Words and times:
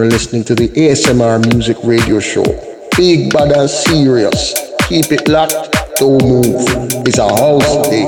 You're 0.00 0.08
listening 0.08 0.44
to 0.44 0.54
the 0.54 0.68
ASMR 0.68 1.52
Music 1.52 1.76
Radio 1.84 2.20
Show. 2.20 2.42
Big 2.96 3.30
bad 3.30 3.52
and 3.52 3.68
serious. 3.68 4.54
Keep 4.88 5.12
it 5.12 5.28
locked. 5.28 5.52
Don't 5.96 6.22
move. 6.22 6.64
It's 7.06 7.18
a 7.18 7.28
house 7.28 7.86
day. 7.86 8.06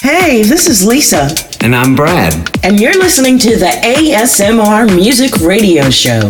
Hey, 0.00 0.42
this 0.44 0.66
is 0.66 0.86
Lisa. 0.86 1.28
And 1.60 1.76
I'm 1.76 1.94
Brad. 1.94 2.32
And 2.64 2.80
you're 2.80 2.98
listening 2.98 3.38
to 3.40 3.58
the 3.58 3.66
ASMR 3.84 4.96
Music 4.96 5.36
Radio 5.42 5.90
Show. 5.90 6.26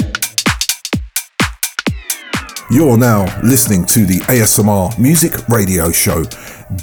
You're 2.68 2.98
now 2.98 3.26
listening 3.44 3.84
to 3.86 4.04
the 4.04 4.18
ASMR 4.26 4.98
Music 4.98 5.46
Radio 5.48 5.92
Show. 5.92 6.24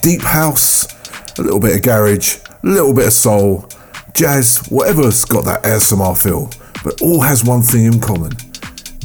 Deep 0.02 0.22
house, 0.22 0.88
a 1.38 1.42
little 1.42 1.60
bit 1.60 1.76
of 1.76 1.82
garage, 1.82 2.38
a 2.48 2.68
little 2.68 2.94
bit 2.94 3.08
of 3.08 3.14
soul, 3.14 3.68
jazz, 4.14 4.60
whatever's 4.70 5.26
got 5.26 5.46
that 5.46 5.64
ASMR 5.64 6.22
feel, 6.22 6.50
but 6.84 7.02
all 7.02 7.22
has 7.22 7.44
one 7.44 7.62
thing 7.62 7.86
in 7.86 8.00
common 8.00 8.32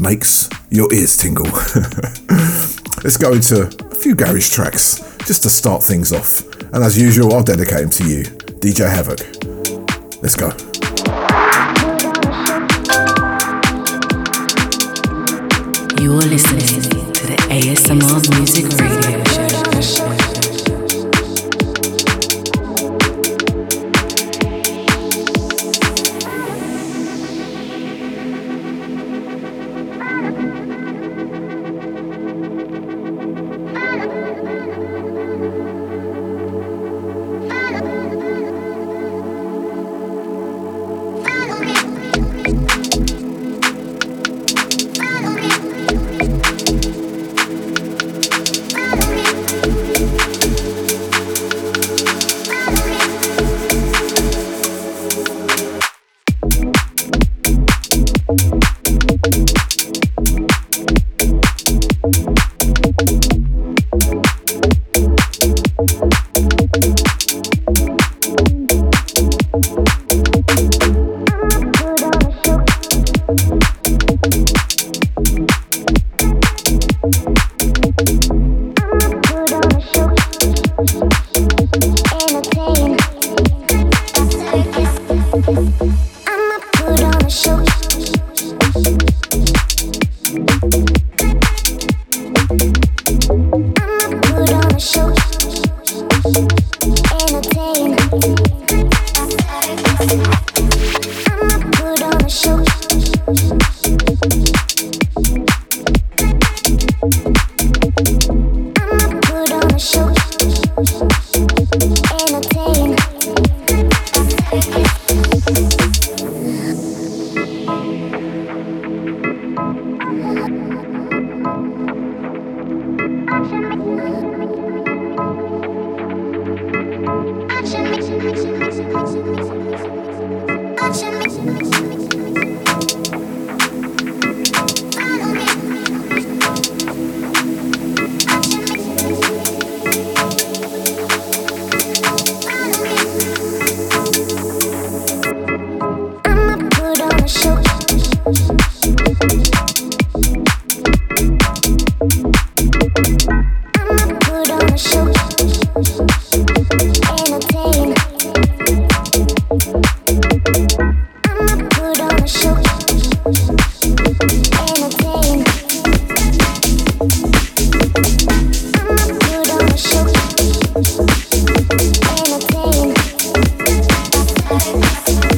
makes 0.00 0.48
your 0.70 0.92
ears 0.92 1.16
tingle. 1.16 1.46
Let's 3.02 3.16
go 3.16 3.32
into 3.32 3.62
a 3.62 3.94
few 3.94 4.14
garage 4.14 4.50
tracks 4.50 4.98
just 5.26 5.42
to 5.42 5.50
start 5.50 5.82
things 5.82 6.12
off. 6.12 6.42
And 6.72 6.84
as 6.84 7.00
usual, 7.00 7.34
I'll 7.34 7.42
dedicate 7.42 7.80
them 7.80 7.90
to 7.90 8.04
you, 8.08 8.24
DJ 8.60 8.88
Havoc. 8.88 9.20
Let's 10.22 10.36
go. 10.36 10.48
You're 16.02 16.22
listening 16.22 16.82
to 17.12 17.26
the 17.26 17.36
ASMR 17.50 18.38
Music 18.38 18.64
Radio 18.78 19.80
Show. 19.80 20.27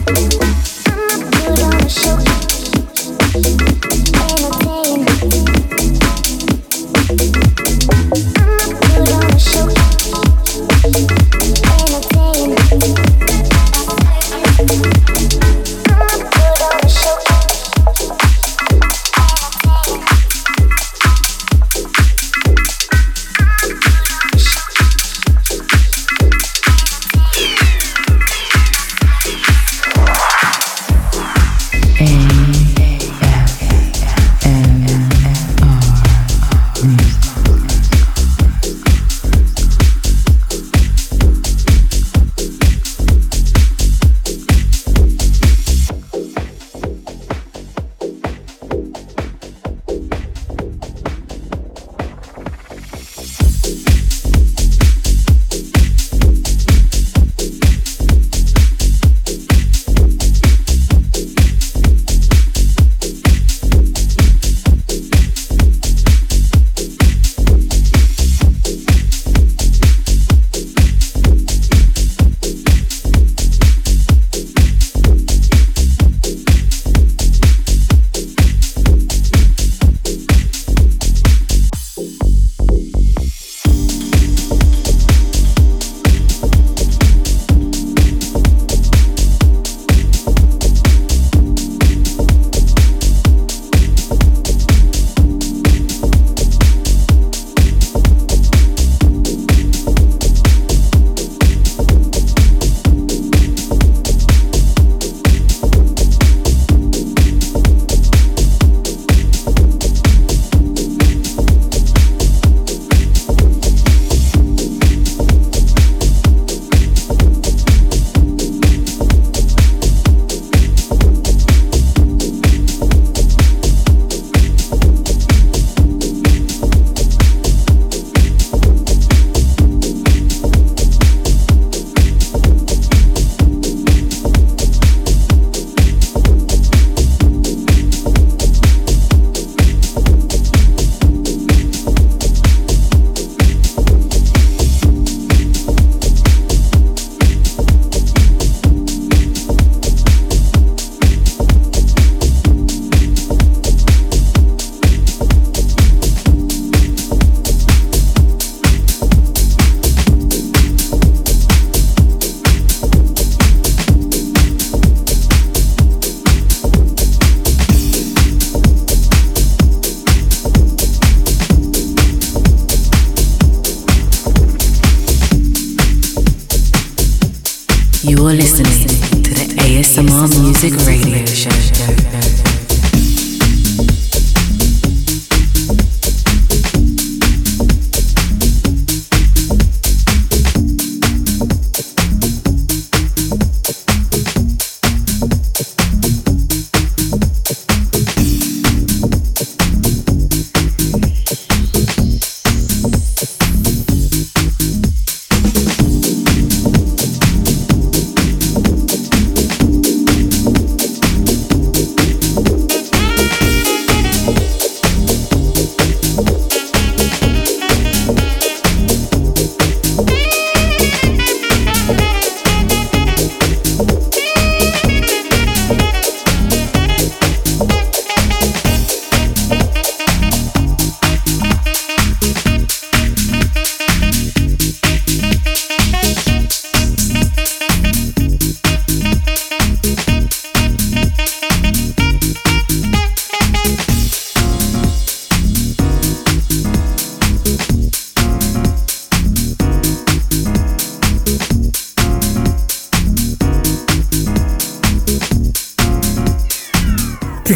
Put 0.06 1.62
on 1.62 1.74
a 1.74 1.88
show. 1.88 2.29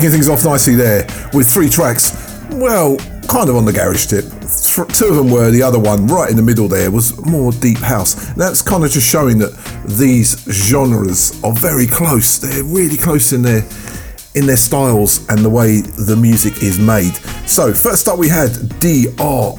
Kicking 0.04 0.18
things 0.18 0.28
off 0.28 0.44
nicely 0.44 0.74
there 0.74 1.06
with 1.32 1.50
three 1.50 1.70
tracks, 1.70 2.12
well, 2.50 2.98
kind 3.26 3.48
of 3.48 3.56
on 3.56 3.64
the 3.64 3.72
garage 3.72 4.04
tip. 4.04 4.26
Two 4.92 5.06
of 5.06 5.16
them 5.16 5.30
were, 5.30 5.50
the 5.50 5.62
other 5.62 5.78
one 5.78 6.06
right 6.08 6.28
in 6.28 6.36
the 6.36 6.42
middle 6.42 6.68
there 6.68 6.90
was 6.90 7.18
more 7.24 7.52
deep 7.52 7.78
house. 7.78 8.12
That's 8.34 8.60
kind 8.60 8.84
of 8.84 8.90
just 8.90 9.08
showing 9.08 9.38
that 9.38 9.56
these 9.86 10.44
genres 10.44 11.42
are 11.42 11.54
very 11.54 11.86
close. 11.86 12.36
They're 12.36 12.64
really 12.64 12.98
close 12.98 13.32
in 13.32 13.40
their 13.40 13.66
in 14.34 14.44
their 14.44 14.58
styles 14.58 15.26
and 15.30 15.38
the 15.38 15.48
way 15.48 15.80
the 15.80 16.16
music 16.16 16.62
is 16.62 16.78
made. 16.78 17.14
So 17.48 17.72
first 17.72 18.06
up 18.06 18.18
we 18.18 18.28
had 18.28 18.50
DRO 18.80 19.56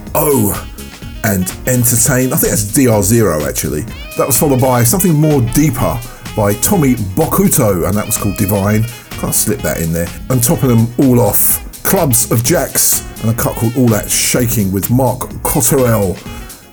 and 1.24 1.50
Entertain. 1.66 2.32
I 2.32 2.38
think 2.38 2.52
that's 2.52 2.72
DR0 2.72 3.50
actually. 3.50 3.82
That 4.20 4.28
was 4.28 4.40
followed 4.40 4.62
by 4.62 4.84
something 4.84 5.16
more 5.16 5.42
deeper 5.56 6.00
by 6.38 6.54
Tommy 6.62 6.94
Boccuto 7.18 7.88
and 7.88 7.98
that 7.98 8.06
was 8.06 8.16
called 8.16 8.38
Divine. 8.38 8.86
Can't 9.20 9.34
slip 9.34 9.60
that 9.62 9.82
in 9.82 9.94
there. 9.94 10.08
And 10.30 10.44
topping 10.44 10.70
them 10.70 10.88
all 11.00 11.20
off, 11.22 11.84
Clubs 11.84 12.32
of 12.32 12.44
Jacks 12.44 13.02
and 13.22 13.30
a 13.30 13.34
cut 13.34 13.56
called 13.56 13.78
All 13.78 13.88
That 13.88 14.10
Shaking 14.10 14.72
with 14.72 14.90
Mark 14.92 15.20
Cotterell 15.44 16.18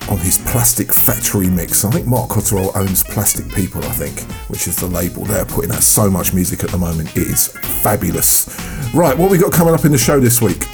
on 0.09 0.17
his 0.17 0.37
Plastic 0.39 0.91
Factory 0.91 1.49
mix. 1.49 1.85
I 1.85 1.91
think 1.91 2.07
Mark 2.07 2.29
Cotterell 2.29 2.75
owns 2.75 3.03
Plastic 3.03 3.47
People, 3.53 3.83
I 3.85 3.91
think, 3.91 4.21
which 4.49 4.67
is 4.67 4.75
the 4.75 4.87
label. 4.87 5.23
They're 5.23 5.45
putting 5.45 5.71
out 5.71 5.83
so 5.83 6.09
much 6.09 6.33
music 6.33 6.63
at 6.63 6.71
the 6.71 6.77
moment. 6.77 7.15
It 7.15 7.27
is 7.27 7.47
fabulous. 7.81 8.47
Right, 8.93 9.17
what 9.17 9.31
we 9.31 9.37
got 9.37 9.51
coming 9.51 9.73
up 9.73 9.85
in 9.85 9.91
the 9.91 9.97
show 9.97 10.19
this 10.19 10.41
week? 10.41 10.65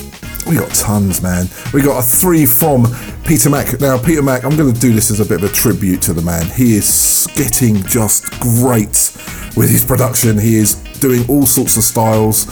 We 0.48 0.56
got 0.56 0.72
tons, 0.72 1.22
man. 1.22 1.48
We 1.74 1.84
got 1.84 2.00
a 2.00 2.02
three 2.02 2.46
from 2.46 2.88
Peter 3.24 3.50
Mac. 3.50 3.80
Now, 3.80 4.02
Peter 4.02 4.24
Mac, 4.24 4.44
I'm 4.44 4.58
going 4.58 4.74
to 4.74 4.80
do 4.80 4.94
this 4.94 5.12
as 5.12 5.20
a 5.20 5.26
bit 5.26 5.44
of 5.44 5.50
a 5.50 5.54
tribute 5.54 6.02
to 6.04 6.14
the 6.14 6.24
man. 6.24 6.46
He 6.48 6.76
is 6.76 7.28
getting 7.36 7.84
just 7.84 8.32
great 8.40 9.16
with 9.56 9.70
his 9.70 9.86
production. 9.86 10.40
He 10.40 10.56
is 10.56 10.84
doing 11.00 11.28
all 11.30 11.46
sorts 11.46 11.78
of 11.78 11.84
styles. 11.84 12.48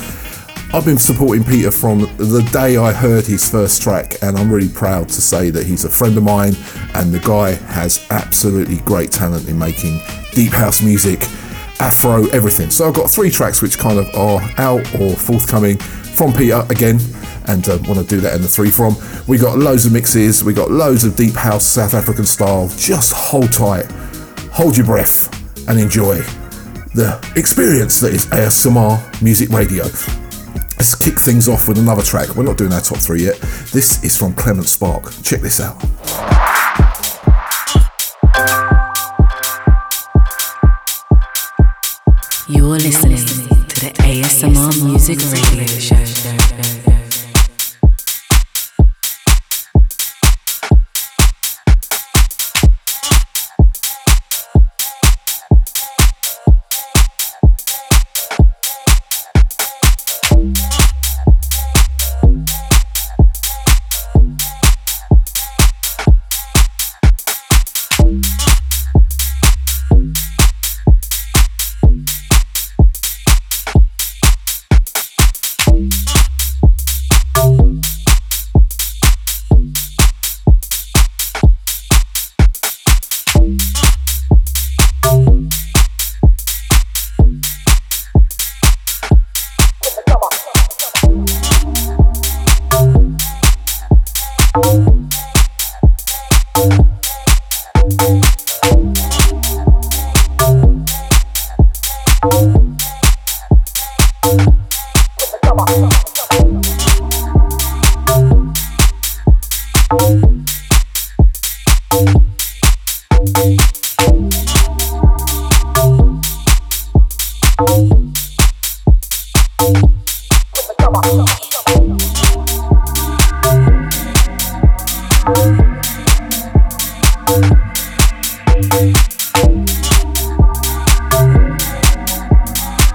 I've 0.74 0.84
been 0.84 0.98
supporting 0.98 1.46
Peter 1.46 1.72
from 1.72 2.01
the 2.18 2.48
day 2.51 2.75
I 2.75 2.92
heard 2.92 3.25
his 3.25 3.50
first 3.50 3.82
track, 3.82 4.22
and 4.22 4.38
I'm 4.38 4.51
really 4.51 4.68
proud 4.68 5.08
to 5.10 5.22
say 5.22 5.50
that 5.50 5.66
he's 5.66 5.86
a 5.86 5.89
friend 5.89 6.18
of 6.18 6.24
mine, 6.24 6.56
and 6.94 7.13
the 7.13 7.20
guy 7.20 7.51
has 7.54 8.06
absolutely 8.10 8.77
great 8.80 9.12
talent 9.12 9.48
in 9.48 9.58
making 9.58 10.01
deep 10.34 10.51
house 10.51 10.82
music, 10.82 11.22
afro, 11.80 12.25
everything. 12.27 12.70
So 12.70 12.88
I've 12.88 12.94
got 12.94 13.10
three 13.10 13.30
tracks 13.30 13.62
which 13.62 13.77
kind 13.77 13.98
of 13.98 14.13
are 14.13 14.42
out 14.58 14.82
or 15.00 15.16
forthcoming 15.16 15.77
from 15.77 16.34
Peter 16.34 16.66
again, 16.70 17.00
and 17.46 17.68
uh, 17.70 17.77
want 17.88 18.00
to 18.00 18.06
do 18.06 18.20
that 18.20 18.36
in 18.36 18.42
the 18.42 18.48
three 18.48 18.70
from. 18.70 18.98
We 19.25 19.38
got 19.38 19.58
loads 19.58 19.86
of 19.86 19.94
mixes, 19.94 20.44
we 20.44 20.54
got 20.54 20.70
loads 20.70 21.06
of 21.06 21.16
deep 21.16 21.36
house 21.36 21.63
South 21.63 21.94
African 21.94 22.25
style. 22.25 22.68
Just 22.75 23.13
hold 23.13 23.54
tight, 23.54 23.89
hold 24.51 24.75
your 24.75 24.86
breath, 24.86 25.30
and 25.70 25.80
enjoy 25.80 26.22
the 26.98 27.34
experience 27.36 28.00
that 28.00 28.12
is 28.12 28.25
ASMR 28.27 29.22
Music 29.22 29.50
Radio. 29.50 29.84
Let's 29.84 30.96
kick 30.96 31.20
things 31.20 31.48
off 31.48 31.68
with 31.68 31.77
another 31.77 32.01
track. 32.01 32.36
We're 32.36 32.44
not 32.44 32.58
doing 32.58 32.74
our 32.74 32.82
top 32.82 32.98
three 32.98 33.24
yet. 33.24 33.39
This 33.72 34.04
is 34.04 34.18
from 34.18 34.34
Clement 34.34 34.68
Spark. 34.68 35.12
Check 35.22 35.42
this 35.42 35.62
out. 35.62 35.80
You're 42.50 42.66
listening 42.66 43.18
to 43.18 43.80
the 43.80 43.94
ASMR 44.00 44.84
Music 44.84 45.20
Radio 45.32 45.68
Show. 45.68 46.76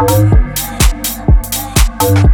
Thank 0.08 0.32
you. 2.26 2.31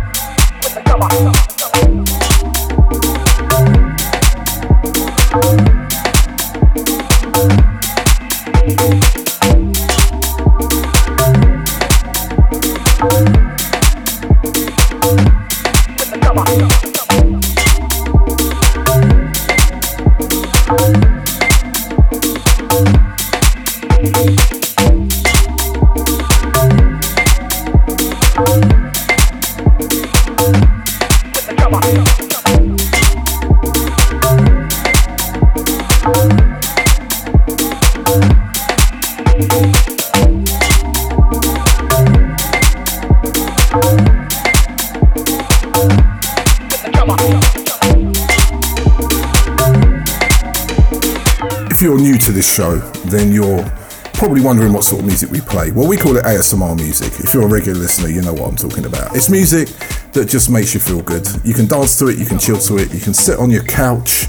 Wondering 54.48 54.72
what 54.72 54.82
sort 54.82 55.00
of 55.00 55.06
music 55.06 55.30
we 55.30 55.42
play. 55.42 55.70
Well, 55.72 55.86
we 55.86 55.98
call 55.98 56.16
it 56.16 56.24
ASMR 56.24 56.74
music. 56.74 57.12
If 57.20 57.34
you're 57.34 57.42
a 57.42 57.46
regular 57.46 57.78
listener, 57.78 58.08
you 58.08 58.22
know 58.22 58.32
what 58.32 58.48
I'm 58.48 58.56
talking 58.56 58.86
about. 58.86 59.14
It's 59.14 59.28
music 59.28 59.68
that 60.12 60.26
just 60.26 60.48
makes 60.48 60.72
you 60.72 60.80
feel 60.80 61.02
good. 61.02 61.28
You 61.44 61.52
can 61.52 61.66
dance 61.66 61.98
to 61.98 62.06
it, 62.06 62.16
you 62.16 62.24
can 62.24 62.38
chill 62.38 62.56
to 62.56 62.78
it, 62.78 62.90
you 62.94 62.98
can 62.98 63.12
sit 63.12 63.38
on 63.38 63.50
your 63.50 63.62
couch, 63.64 64.24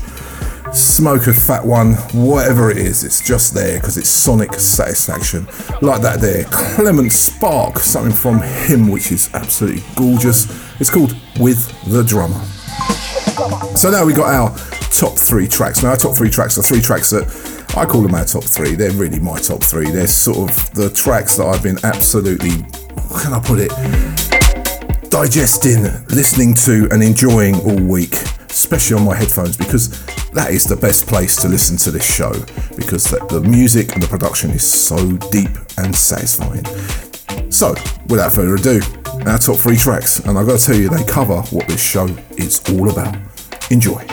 smoke 0.73 1.27
a 1.27 1.33
fat 1.33 1.65
one, 1.65 1.93
whatever 2.11 2.69
it 2.69 2.79
is, 2.79 3.05
it's 3.05 3.25
just 3.25 3.53
there 3.53 3.79
because 3.79 3.97
it's 3.97 4.09
sonic 4.09 4.55
satisfaction. 4.55 5.45
Like 5.81 6.01
that 6.01 6.19
there. 6.19 6.43
Clement 6.51 7.13
Spark, 7.13 7.79
something 7.79 8.11
from 8.11 8.41
him 8.41 8.89
which 8.89 9.13
is 9.13 9.33
absolutely 9.33 9.83
gorgeous. 9.95 10.47
It's 10.81 10.89
called 10.89 11.15
With 11.39 11.65
the 11.89 12.03
Drummer. 12.03 12.43
So 13.77 13.89
now 13.89 14.03
we 14.03 14.11
got 14.11 14.33
our 14.33 14.49
top 14.91 15.17
three 15.17 15.47
tracks. 15.47 15.81
Now, 15.81 15.91
our 15.91 15.97
top 15.97 16.13
three 16.13 16.29
tracks 16.29 16.57
are 16.57 16.61
three 16.61 16.81
tracks 16.81 17.09
that 17.11 17.23
I 17.79 17.85
call 17.85 18.01
them 18.01 18.13
our 18.13 18.25
top 18.25 18.43
three. 18.43 18.75
They're 18.75 18.91
really 18.91 19.21
my 19.21 19.39
top 19.39 19.63
three. 19.63 19.89
They're 19.89 20.05
sort 20.05 20.49
of 20.49 20.73
the 20.73 20.89
tracks 20.89 21.37
that 21.37 21.45
I've 21.45 21.63
been 21.63 21.77
absolutely, 21.85 22.51
how 23.07 23.23
can 23.23 23.33
I 23.33 23.39
put 23.39 23.59
it, 23.61 25.09
digesting, 25.09 25.83
listening 26.09 26.55
to, 26.55 26.89
and 26.91 27.01
enjoying 27.01 27.55
all 27.61 27.79
week, 27.81 28.15
especially 28.49 28.97
on 28.97 29.05
my 29.05 29.15
headphones, 29.15 29.55
because 29.55 30.05
that 30.31 30.51
is 30.51 30.65
the 30.65 30.75
best 30.75 31.07
place 31.07 31.37
to 31.41 31.47
listen 31.47 31.77
to 31.77 31.91
this 31.91 32.03
show 32.03 32.33
because 32.75 33.05
the 33.05 33.41
music 33.47 33.93
and 33.93 34.03
the 34.03 34.07
production 34.09 34.49
is 34.49 34.69
so 34.69 35.13
deep 35.31 35.51
and 35.77 35.95
satisfying. 35.95 36.65
So, 37.49 37.75
without 38.09 38.33
further 38.33 38.55
ado, 38.55 38.81
our 39.25 39.37
top 39.37 39.55
three 39.55 39.77
tracks, 39.77 40.19
and 40.19 40.37
I've 40.37 40.47
got 40.47 40.59
to 40.59 40.65
tell 40.65 40.75
you, 40.75 40.89
they 40.89 41.05
cover 41.05 41.41
what 41.43 41.65
this 41.69 41.81
show 41.81 42.07
is 42.35 42.61
all 42.73 42.89
about. 42.89 43.15
Enjoy. 43.71 44.05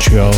Montreal. 0.00 0.29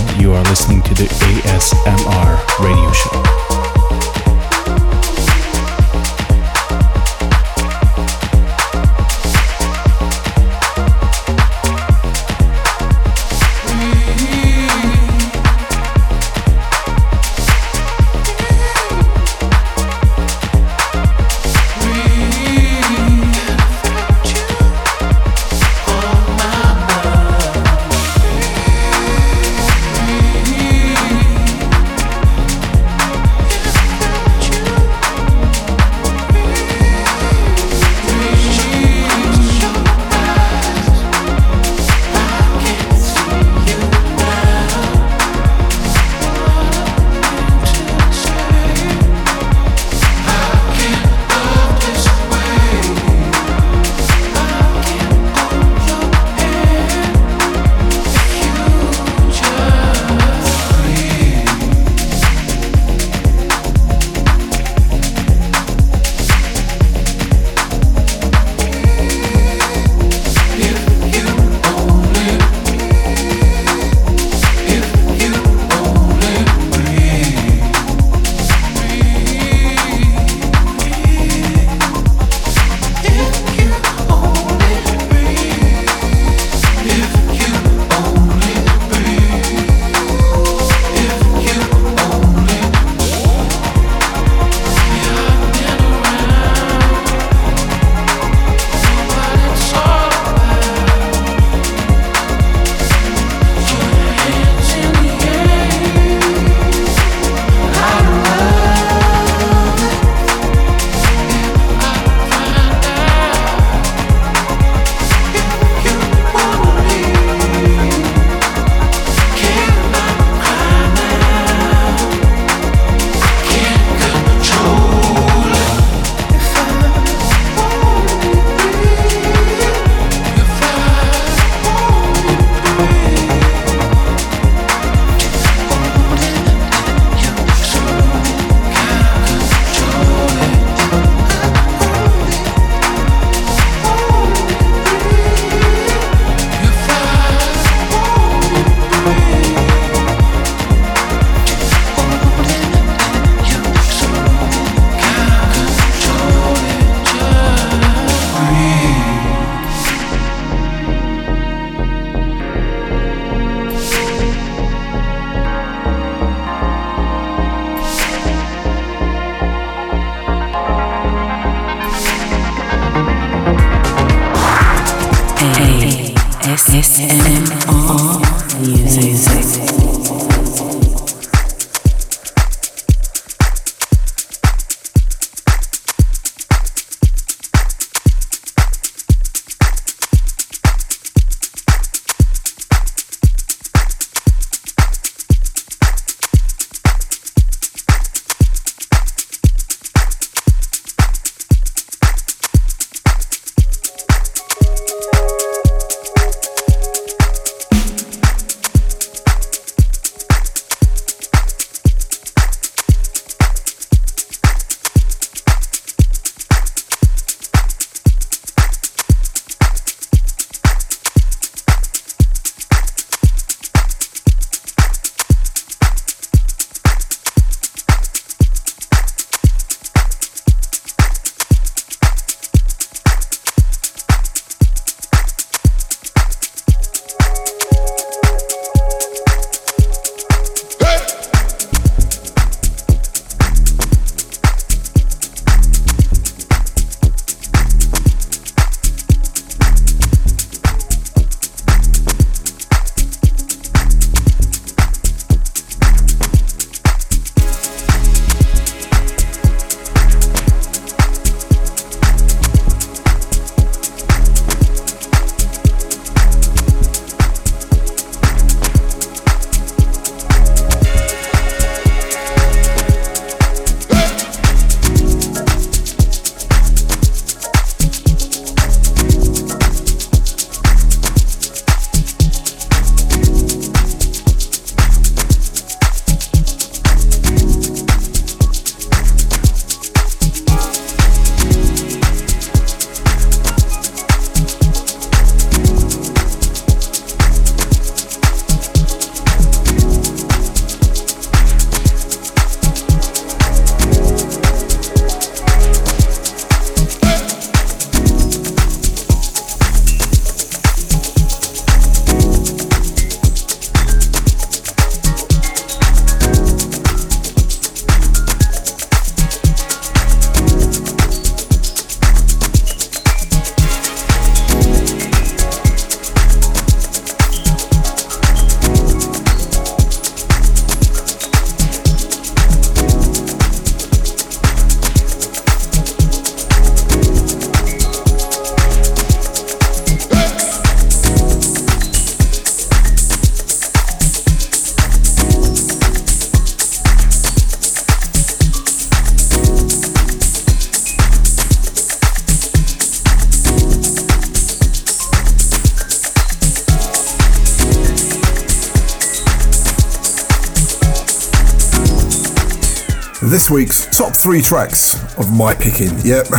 Three 364.22 364.40
tracks 364.40 364.94
of 365.18 365.37
my 365.37 365.52
picking. 365.52 365.98
Yep, 366.04 366.26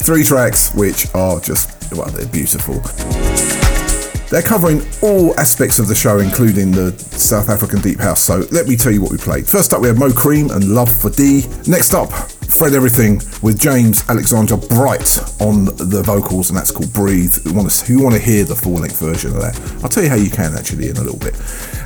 three 0.00 0.24
tracks 0.24 0.74
which 0.74 1.06
are 1.14 1.38
just, 1.38 1.92
well, 1.92 2.08
they're 2.08 2.26
beautiful. 2.26 2.80
They're 4.30 4.40
covering 4.40 4.80
all 5.02 5.38
aspects 5.38 5.78
of 5.78 5.86
the 5.86 5.94
show, 5.94 6.20
including 6.20 6.70
the 6.70 6.92
South 6.98 7.50
African 7.50 7.82
Deep 7.82 8.00
House. 8.00 8.22
So 8.22 8.46
let 8.52 8.68
me 8.68 8.74
tell 8.74 8.90
you 8.90 9.02
what 9.02 9.12
we 9.12 9.18
played. 9.18 9.46
First 9.46 9.74
up, 9.74 9.82
we 9.82 9.88
have 9.88 9.98
Mo'Cream 9.98 10.50
and 10.50 10.64
Love 10.74 10.90
for 10.90 11.10
D. 11.10 11.44
Next 11.66 11.92
up, 11.92 12.08
Fred 12.50 12.74
Everything 12.74 13.16
with 13.42 13.58
James 13.58 14.04
Alexander 14.08 14.56
Bright 14.56 15.18
on 15.40 15.64
the 15.64 16.02
vocals, 16.04 16.50
and 16.50 16.58
that's 16.58 16.70
called 16.70 16.92
Breathe. 16.92 17.34
Who 17.44 17.54
want 17.54 17.70
to, 17.70 17.84
who 17.86 18.02
want 18.02 18.14
to 18.14 18.20
hear 18.20 18.44
the 18.44 18.54
full 18.54 18.74
length 18.74 18.98
version 18.98 19.34
of 19.34 19.40
that? 19.40 19.58
I'll 19.82 19.88
tell 19.88 20.02
you 20.02 20.08
how 20.08 20.16
you 20.16 20.30
can 20.30 20.54
actually 20.54 20.90
in 20.90 20.96
a 20.96 21.02
little 21.02 21.18
bit. 21.18 21.34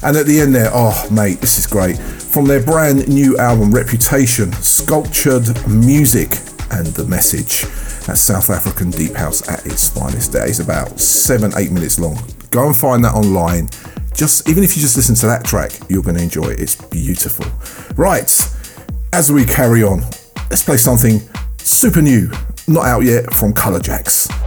And 0.03 0.17
at 0.17 0.27
the 0.27 0.41
end 0.41 0.55
there, 0.55 0.71
oh 0.73 1.07
mate, 1.11 1.41
this 1.41 1.59
is 1.59 1.67
great. 1.67 1.99
From 1.99 2.47
their 2.47 2.63
brand 2.63 3.07
new 3.09 3.37
album 3.39 3.73
Reputation, 3.73 4.53
Sculptured 4.55 5.47
Music 5.69 6.39
and 6.71 6.87
the 6.89 7.05
Message. 7.05 7.63
That's 8.07 8.21
South 8.21 8.51
African 8.51 8.91
Deep 8.91 9.15
House 9.15 9.49
at 9.49 9.65
its 9.67 9.89
finest. 9.89 10.33
That 10.33 10.49
is 10.49 10.61
about 10.61 10.99
seven, 10.99 11.53
eight 11.57 11.71
minutes 11.71 11.99
long. 11.99 12.19
Go 12.51 12.67
and 12.67 12.77
find 12.77 13.05
that 13.05 13.15
online. 13.15 13.69
Just 14.15 14.49
even 14.49 14.63
if 14.65 14.77
you 14.77 14.83
just 14.83 14.97
listen 14.97 15.15
to 15.17 15.27
that 15.27 15.45
track, 15.45 15.73
you're 15.89 16.03
going 16.03 16.17
to 16.17 16.23
enjoy 16.23 16.49
it. 16.49 16.61
It's 16.61 16.77
beautiful. 16.77 17.47
Right, 17.97 18.31
as 19.13 19.31
we 19.31 19.45
carry 19.45 19.83
on, 19.83 20.03
let's 20.51 20.63
play 20.63 20.77
something 20.77 21.21
super 21.59 22.03
new, 22.03 22.31
not 22.69 22.87
out 22.87 23.01
yet 23.05 23.33
from 23.33 23.53
ColorJaxx. 23.53 24.44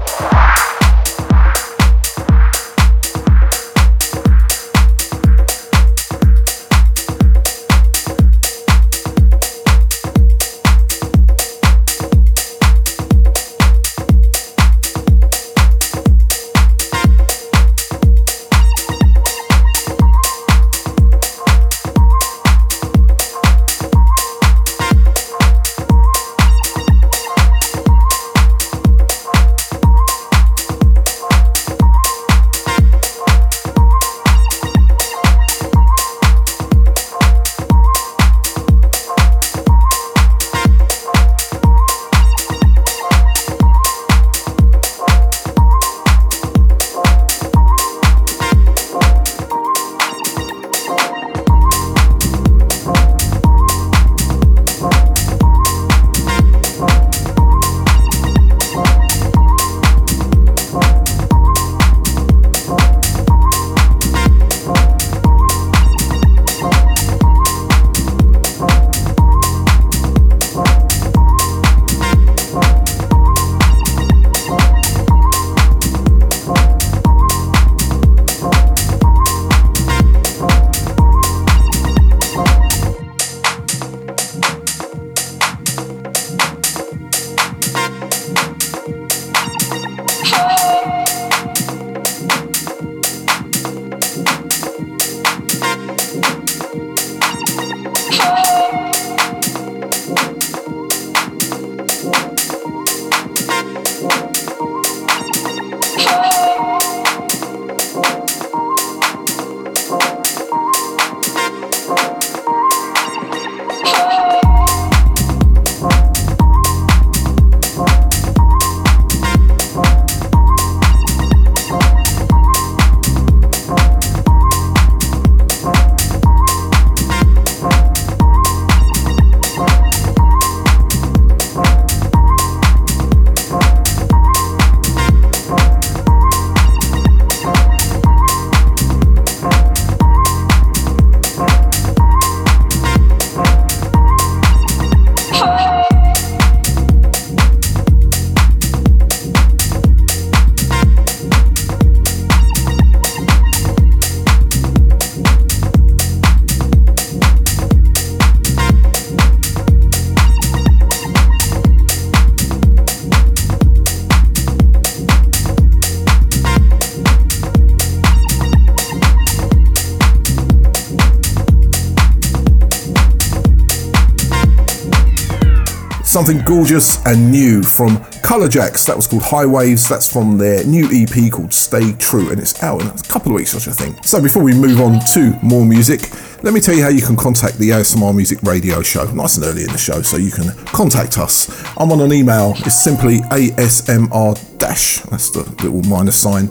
Something 176.28 176.44
gorgeous 176.44 177.06
and 177.06 177.32
new 177.32 177.64
from 177.64 178.00
ColorJaxx. 178.22 178.86
That 178.88 178.98
was 178.98 179.08
called 179.08 179.24
High 179.24 179.46
Waves. 179.46 179.88
That's 179.88 180.12
from 180.12 180.38
their 180.38 180.62
new 180.66 180.90
EP 180.92 181.32
called 181.32 181.54
Stay 181.54 181.94
True, 181.94 182.32
and 182.32 182.38
it's 182.38 182.62
out 182.62 182.82
in 182.82 182.88
a 182.88 182.98
couple 183.04 183.32
of 183.32 183.36
weeks, 183.38 183.56
I 183.56 183.72
think. 183.72 184.04
So 184.04 184.22
before 184.22 184.44
we 184.44 184.54
move 184.54 184.82
on 184.82 185.00
to 185.14 185.40
more 185.42 185.66
music, 185.66 186.12
let 186.44 186.54
me 186.54 186.60
tell 186.60 186.76
you 186.76 186.84
how 186.84 186.90
you 186.90 187.02
can 187.02 187.16
contact 187.16 187.60
the 187.60 187.70
ASMR 187.70 188.14
Music 188.14 188.44
Radio 188.44 188.82
Show. 188.82 189.06
Nice 189.14 189.38
and 189.38 189.46
early 189.46 189.62
in 189.62 189.72
the 189.72 189.78
show, 189.78 190.02
so 190.02 190.18
you 190.18 190.32
can 190.32 190.54
contact 190.66 191.18
us. 191.18 191.48
I'm 191.78 191.94
on 191.94 192.02
an 192.02 192.12
email. 192.12 192.56
It's 192.58 192.76
simply 192.76 193.20
ASMR 193.32 194.58
dash. 194.58 195.00
That's 195.04 195.30
the 195.30 195.44
little 195.64 195.82
minus 195.84 196.18
sign. 196.18 196.50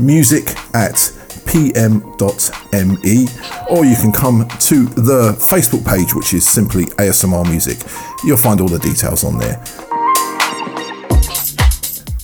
Music 0.00 0.54
at 0.72 1.12
pm.me, 1.48 3.26
or 3.70 3.84
you 3.84 3.96
can 3.96 4.12
come 4.12 4.46
to 4.60 4.84
the 4.84 5.32
Facebook 5.40 5.84
page, 5.84 6.14
which 6.14 6.34
is 6.34 6.46
simply 6.46 6.84
ASMR 6.96 7.48
Music. 7.48 7.78
You'll 8.24 8.36
find 8.36 8.60
all 8.60 8.68
the 8.68 8.78
details 8.78 9.24
on 9.24 9.38
there. 9.38 9.56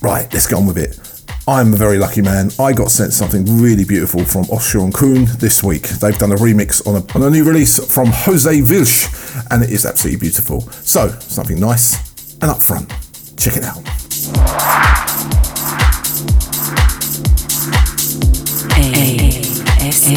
Right, 0.03 0.33
let's 0.33 0.47
get 0.47 0.57
on 0.57 0.67
with 0.67 0.77
it. 0.77 1.01
I'm 1.47 1.75
a 1.75 1.77
very 1.77 1.99
lucky 1.99 2.23
man. 2.23 2.51
I 2.59 2.73
got 2.73 2.91
sent 2.91 3.13
something 3.13 3.61
really 3.61 3.85
beautiful 3.85 4.25
from 4.25 4.45
Offshore 4.45 4.85
and 4.85 4.95
Kuhn 4.95 5.27
this 5.39 5.63
week. 5.63 5.83
They've 5.83 6.17
done 6.17 6.33
a 6.33 6.37
remix 6.37 6.87
on 6.87 6.97
a, 6.97 7.15
on 7.15 7.23
a 7.23 7.31
new 7.31 7.45
release 7.45 7.79
from 7.93 8.09
Jose 8.09 8.61
Vilch, 8.61 9.47
and 9.51 9.63
it 9.63 9.71
is 9.71 9.85
absolutely 9.85 10.21
beautiful. 10.21 10.61
So, 10.71 11.09
something 11.21 11.59
nice 11.59 11.97
and 12.41 12.51
upfront. 12.51 12.91
Check 13.37 13.57
it 13.57 13.65
out. 13.65 15.34
Hey, 20.05 20.13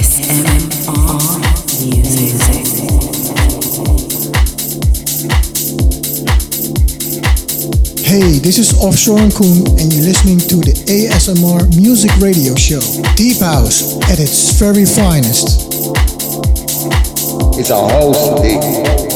this 8.39 8.58
is 8.58 8.78
Offshore 8.82 9.19
and 9.19 9.34
Koen, 9.34 9.65
and 9.80 9.93
you're 9.93 10.04
listening 10.04 10.39
to 10.39 10.58
the 10.58 10.73
ASMR 10.91 11.73
Music 11.78 12.12
Radio 12.17 12.54
Show. 12.56 12.82
Deep 13.15 13.39
House 13.39 13.95
at 14.12 14.19
its 14.19 14.60
very 14.60 14.84
finest. 14.84 15.71
It's 17.58 17.69
a 17.69 17.78
whole 17.78 18.41
thing. 18.41 18.60
Eh? 18.62 19.07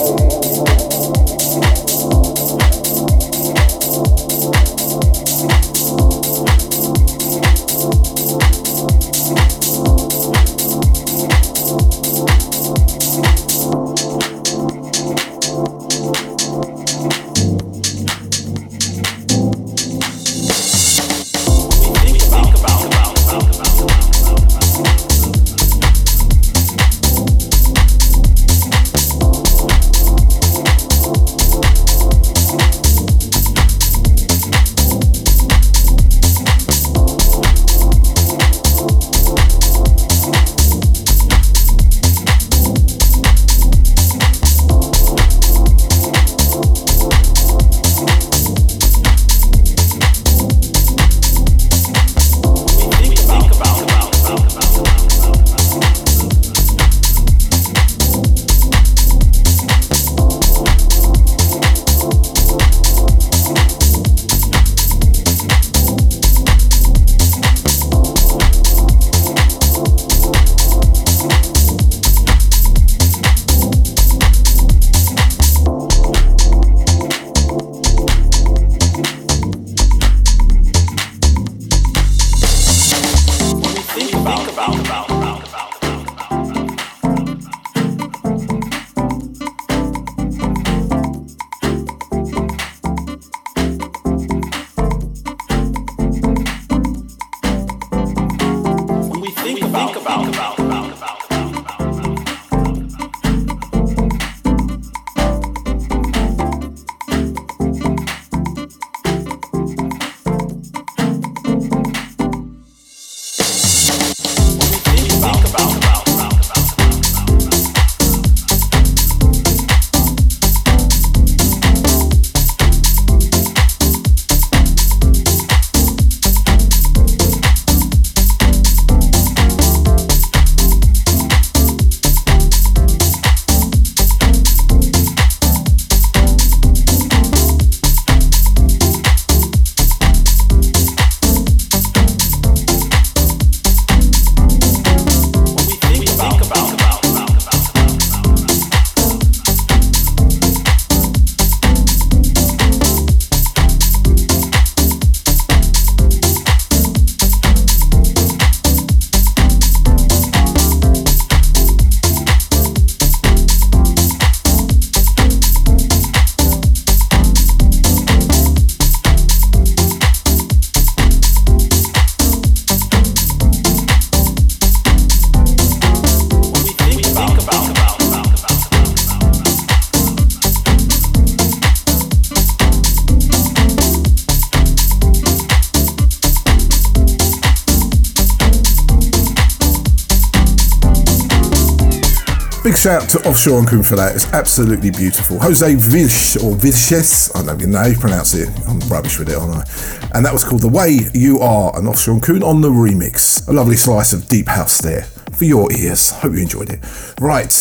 Big 192.81 192.87
out 192.87 193.09
to 193.09 193.19
Offshore 193.29 193.59
and 193.59 193.67
Kuhn 193.67 193.83
for 193.83 193.95
that. 193.95 194.15
It's 194.15 194.25
absolutely 194.33 194.89
beautiful. 194.89 195.39
Jose 195.39 195.75
Vilch, 195.75 196.43
or 196.43 196.55
Vilches, 196.55 197.29
I 197.35 197.45
don't 197.45 197.59
even 197.59 197.71
know 197.71 197.79
how 197.79 197.87
you 197.87 197.97
pronounce 197.97 198.33
it. 198.33 198.49
I'm 198.67 198.79
rubbish 198.89 199.19
with 199.19 199.29
it, 199.29 199.35
aren't 199.35 199.55
I? 199.55 200.09
And 200.15 200.25
that 200.25 200.33
was 200.33 200.43
called 200.43 200.61
The 200.61 200.67
Way 200.67 200.99
You 201.13 201.39
Are, 201.39 201.77
and 201.77 201.87
Offshore 201.87 202.15
and 202.15 202.23
Kuhn 202.23 202.41
on 202.41 202.61
the 202.61 202.69
remix. 202.69 203.47
A 203.47 203.53
lovely 203.53 203.75
slice 203.75 204.13
of 204.13 204.27
deep 204.27 204.47
house 204.47 204.79
there 204.79 205.03
for 205.33 205.45
your 205.45 205.71
ears. 205.71 206.11
Hope 206.11 206.33
you 206.33 206.39
enjoyed 206.39 206.71
it. 206.71 206.79
Right, 207.19 207.53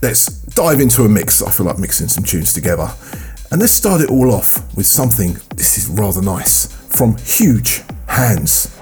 let's 0.00 0.26
dive 0.54 0.80
into 0.80 1.02
a 1.02 1.08
mix. 1.08 1.42
I 1.42 1.50
feel 1.50 1.66
like 1.66 1.78
mixing 1.78 2.08
some 2.08 2.24
tunes 2.24 2.54
together. 2.54 2.90
And 3.50 3.60
let's 3.60 3.72
start 3.72 4.00
it 4.00 4.10
all 4.10 4.32
off 4.32 4.74
with 4.76 4.86
something, 4.86 5.34
this 5.56 5.76
is 5.76 5.88
rather 5.88 6.22
nice, 6.22 6.66
from 6.88 7.18
Huge 7.18 7.82
Hands. 8.06 8.77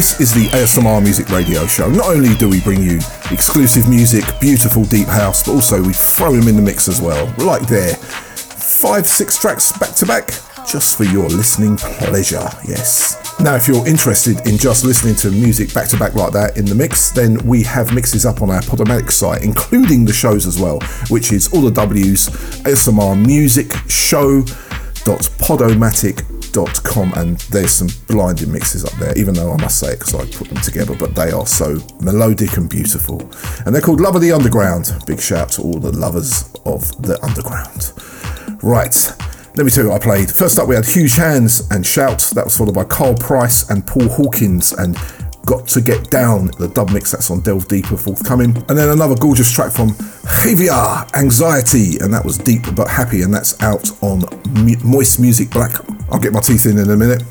Is 0.00 0.32
the 0.32 0.48
ASMR 0.56 1.02
Music 1.02 1.28
Radio 1.28 1.66
Show. 1.66 1.90
Not 1.90 2.06
only 2.06 2.34
do 2.36 2.48
we 2.48 2.58
bring 2.60 2.80
you 2.80 2.96
exclusive 3.30 3.86
music, 3.86 4.24
beautiful 4.40 4.84
deep 4.84 5.08
house, 5.08 5.42
but 5.42 5.52
also 5.52 5.82
we 5.82 5.92
throw 5.92 6.32
them 6.32 6.48
in 6.48 6.56
the 6.56 6.62
mix 6.62 6.88
as 6.88 7.02
well. 7.02 7.26
Like 7.36 7.66
there, 7.66 7.96
five, 7.96 9.06
six 9.06 9.38
tracks 9.38 9.72
back 9.72 9.94
to 9.96 10.06
back, 10.06 10.28
just 10.66 10.96
for 10.96 11.04
your 11.04 11.28
listening 11.28 11.76
pleasure. 11.76 12.48
Yes. 12.66 13.18
Now, 13.40 13.56
if 13.56 13.68
you're 13.68 13.86
interested 13.86 14.40
in 14.46 14.56
just 14.56 14.86
listening 14.86 15.16
to 15.16 15.30
music 15.30 15.74
back 15.74 15.88
to 15.88 15.98
back 15.98 16.14
like 16.14 16.32
that 16.32 16.56
in 16.56 16.64
the 16.64 16.74
mix, 16.74 17.10
then 17.10 17.36
we 17.46 17.62
have 17.64 17.92
mixes 17.92 18.24
up 18.24 18.40
on 18.40 18.48
our 18.50 18.62
Podomatic 18.62 19.10
site, 19.10 19.42
including 19.42 20.06
the 20.06 20.14
shows 20.14 20.46
as 20.46 20.58
well, 20.58 20.80
which 21.10 21.30
is 21.30 21.52
all 21.52 21.60
the 21.60 21.70
W's 21.70 22.30
ASMR 22.64 23.22
Music 23.26 23.70
Show.podomatic.com 23.86 26.29
com 26.84 27.12
and 27.14 27.38
there's 27.50 27.72
some 27.72 27.88
blinding 28.06 28.52
mixes 28.52 28.84
up 28.84 28.92
there, 28.94 29.16
even 29.16 29.34
though 29.34 29.52
I 29.52 29.56
must 29.56 29.78
say 29.78 29.92
it 29.92 29.98
because 29.98 30.14
I 30.14 30.26
put 30.30 30.48
them 30.48 30.60
together, 30.62 30.94
but 30.96 31.14
they 31.14 31.30
are 31.30 31.46
so 31.46 31.78
melodic 32.00 32.56
and 32.56 32.68
beautiful. 32.68 33.20
And 33.64 33.74
they're 33.74 33.82
called 33.82 34.00
Love 34.00 34.16
of 34.16 34.22
the 34.22 34.32
Underground. 34.32 34.92
Big 35.06 35.20
shout 35.20 35.50
to 35.52 35.62
all 35.62 35.78
the 35.78 35.92
lovers 35.92 36.52
of 36.64 36.90
the 37.02 37.22
underground. 37.22 37.92
Right, 38.62 38.94
let 39.56 39.64
me 39.64 39.70
tell 39.70 39.84
you 39.84 39.90
what 39.90 40.00
I 40.00 40.04
played. 40.04 40.30
First 40.30 40.58
up, 40.58 40.68
we 40.68 40.74
had 40.74 40.84
HUGEhands 40.84 41.70
and 41.70 41.84
Shout. 41.86 42.20
That 42.34 42.44
was 42.44 42.56
followed 42.56 42.74
by 42.74 42.84
Carl 42.84 43.14
Price 43.14 43.68
and 43.68 43.86
Paul 43.86 44.08
Hawkins 44.08 44.72
and 44.72 44.96
Got 45.46 45.66
to 45.68 45.80
Get 45.80 46.10
Down, 46.10 46.50
the 46.58 46.68
dub 46.68 46.90
mix 46.90 47.12
that's 47.12 47.30
on 47.30 47.40
Delve 47.40 47.66
Deeper 47.68 47.96
forthcoming. 47.96 48.56
And 48.68 48.78
then 48.78 48.88
another 48.88 49.16
gorgeous 49.16 49.50
track 49.50 49.72
from 49.72 49.90
Javier, 49.90 51.12
Anxiety, 51.16 51.98
and 52.00 52.12
that 52.14 52.24
was 52.24 52.38
Deep 52.38 52.62
But 52.74 52.88
Happy, 52.88 53.22
and 53.22 53.32
that's 53.32 53.60
out 53.62 53.90
on 54.02 54.22
Moist 54.84 55.18
Music 55.18 55.50
Black. 55.50 55.72
I'll 56.10 56.20
get 56.20 56.32
my 56.32 56.40
teeth 56.40 56.66
in 56.66 56.78
in 56.78 56.90
a 56.90 56.96
minute. 56.96 57.22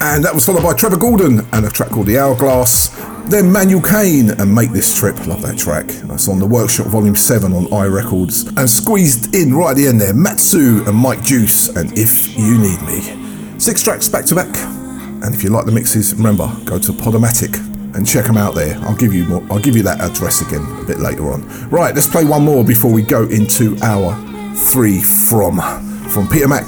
And 0.00 0.24
that 0.24 0.32
was 0.32 0.46
followed 0.46 0.62
by 0.62 0.74
Trevor 0.74 0.96
Gordon 0.96 1.40
and 1.52 1.66
a 1.66 1.70
track 1.70 1.90
called 1.90 2.06
The 2.06 2.18
Hourglass. 2.18 2.88
Then 3.28 3.50
Manuel 3.50 3.82
Kane 3.82 4.30
and 4.30 4.54
Make 4.54 4.70
This 4.70 4.96
Trip. 4.96 5.26
Love 5.26 5.42
that 5.42 5.58
track. 5.58 5.86
That's 5.86 6.28
on 6.28 6.38
the 6.38 6.46
Workshop 6.46 6.86
Volume 6.86 7.16
7 7.16 7.52
on 7.52 7.72
i 7.72 7.84
Records. 7.84 8.46
And 8.56 8.70
squeezed 8.70 9.34
in 9.34 9.54
right 9.54 9.72
at 9.72 9.76
the 9.76 9.88
end 9.88 10.00
there, 10.00 10.14
Matsu 10.14 10.84
and 10.86 10.96
Mike 10.96 11.24
Deuce 11.24 11.68
and 11.68 11.92
If 11.98 12.38
You 12.38 12.58
Need 12.58 12.80
Me. 12.82 13.58
Six 13.58 13.82
tracks 13.82 14.08
back 14.08 14.24
to 14.26 14.36
back. 14.36 14.77
And 15.22 15.34
if 15.34 15.42
you 15.42 15.50
like 15.50 15.66
the 15.66 15.72
mixes, 15.72 16.14
remember, 16.14 16.50
go 16.64 16.78
to 16.78 16.92
Podomatic 16.92 17.56
and 17.94 18.06
check 18.06 18.26
them 18.26 18.36
out 18.36 18.54
there. 18.54 18.78
I'll 18.82 18.96
give 18.96 19.12
you 19.12 19.24
more, 19.24 19.44
I'll 19.50 19.58
give 19.58 19.76
you 19.76 19.82
that 19.82 20.00
address 20.00 20.40
again 20.40 20.64
a 20.80 20.84
bit 20.84 21.00
later 21.00 21.32
on. 21.32 21.46
Right, 21.70 21.94
let's 21.94 22.06
play 22.06 22.24
one 22.24 22.44
more 22.44 22.64
before 22.64 22.92
we 22.92 23.02
go 23.02 23.24
into 23.24 23.76
our 23.82 24.14
three 24.54 25.00
from 25.00 25.60
from 26.08 26.28
Peter 26.28 26.48
Mac. 26.48 26.66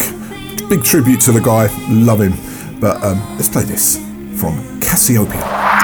Big 0.68 0.82
tribute 0.84 1.20
to 1.22 1.32
the 1.32 1.40
guy, 1.40 1.68
love 1.88 2.20
him. 2.20 2.34
But 2.80 3.02
um, 3.04 3.20
let's 3.36 3.48
play 3.48 3.64
this 3.64 3.96
from 4.38 4.80
Cassiopeia. 4.80 5.79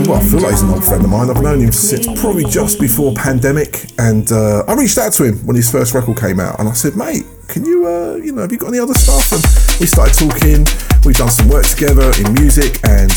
Mine, 0.00 0.08
well, 0.10 0.20
I 0.20 0.24
feel 0.28 0.40
like 0.40 0.52
he's 0.52 0.62
an 0.62 0.70
old 0.70 0.84
friend 0.84 1.04
of 1.04 1.10
mine. 1.10 1.30
I've 1.30 1.42
known 1.42 1.60
him 1.60 1.72
since 1.72 2.06
probably 2.20 2.44
just 2.44 2.80
before 2.80 3.14
pandemic, 3.14 3.86
and 3.98 4.30
uh, 4.30 4.64
I 4.68 4.74
reached 4.74 4.98
out 4.98 5.12
to 5.14 5.24
him 5.24 5.38
when 5.46 5.56
his 5.56 5.70
first 5.70 5.94
record 5.94 6.18
came 6.18 6.40
out, 6.40 6.58
and 6.60 6.68
I 6.68 6.72
said, 6.72 6.96
mate, 6.96 7.24
can 7.48 7.64
you, 7.64 7.86
uh, 7.86 8.16
you 8.16 8.32
know, 8.32 8.42
have 8.42 8.52
you 8.52 8.58
got 8.58 8.68
any 8.68 8.78
other 8.78 8.94
stuff? 8.94 9.32
And 9.32 9.40
we 9.80 9.86
started 9.86 10.12
talking. 10.12 10.66
We've 11.04 11.16
done 11.16 11.30
some 11.30 11.48
work 11.48 11.64
together 11.64 12.12
in 12.20 12.34
music, 12.34 12.80
and 12.84 13.08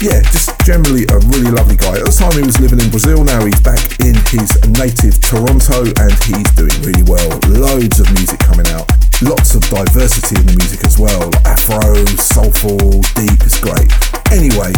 yeah, 0.00 0.22
just 0.32 0.48
generally 0.64 1.04
a 1.12 1.18
really 1.28 1.50
lovely 1.52 1.76
guy. 1.76 2.00
At 2.00 2.08
the 2.08 2.16
time, 2.16 2.32
he 2.40 2.46
was 2.46 2.60
living 2.60 2.80
in 2.80 2.88
Brazil. 2.88 3.24
Now 3.24 3.44
he's 3.44 3.60
back 3.60 3.82
in 4.00 4.16
his 4.32 4.48
native 4.80 5.20
Toronto, 5.20 5.84
and 6.00 6.14
he's 6.24 6.48
doing 6.56 6.76
really 6.88 7.04
well. 7.04 7.28
Loads 7.52 8.00
of 8.00 8.08
music 8.16 8.40
coming 8.40 8.68
out. 8.72 8.88
Lots 9.20 9.54
of 9.54 9.62
diversity 9.68 10.40
in 10.40 10.46
the 10.46 10.56
music 10.56 10.86
as 10.88 10.96
well. 10.96 11.28
Afro, 11.44 12.00
soulful, 12.16 13.04
deep. 13.12 13.38
It's 13.44 13.60
great. 13.60 13.92
Anyway, 14.32 14.72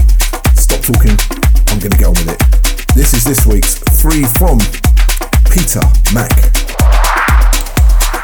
talking. 0.87 1.19
I'm 1.67 1.81
going 1.81 1.91
to 1.91 1.99
get 1.99 2.07
on 2.07 2.15
with 2.15 2.29
it. 2.31 2.95
This 2.95 3.13
is 3.13 3.25
this 3.25 3.45
week's 3.45 3.75
three 3.75 4.23
from 4.39 4.59
Peter 5.51 5.83
Mac. 6.15 6.31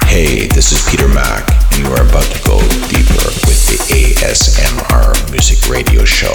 Hey, 0.07 0.47
this 0.47 0.71
is 0.71 0.89
Peter 0.89 1.09
Mac, 1.09 1.43
and 1.73 1.83
you 1.83 1.93
are 1.93 2.07
about 2.07 2.25
to 2.25 2.43
go 2.47 2.61
deeper 2.87 3.27
with 3.49 3.67
the 3.67 3.79
ASMR 3.91 5.33
Music 5.33 5.69
Radio 5.69 6.05
Show. 6.05 6.35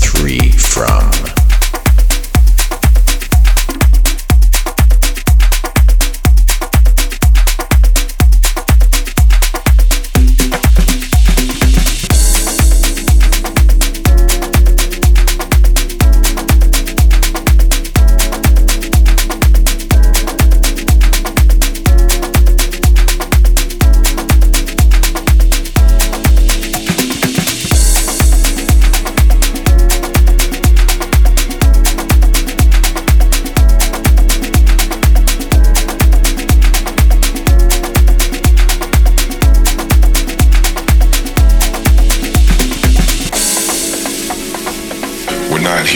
Three 0.00 0.52
from. 0.52 1.37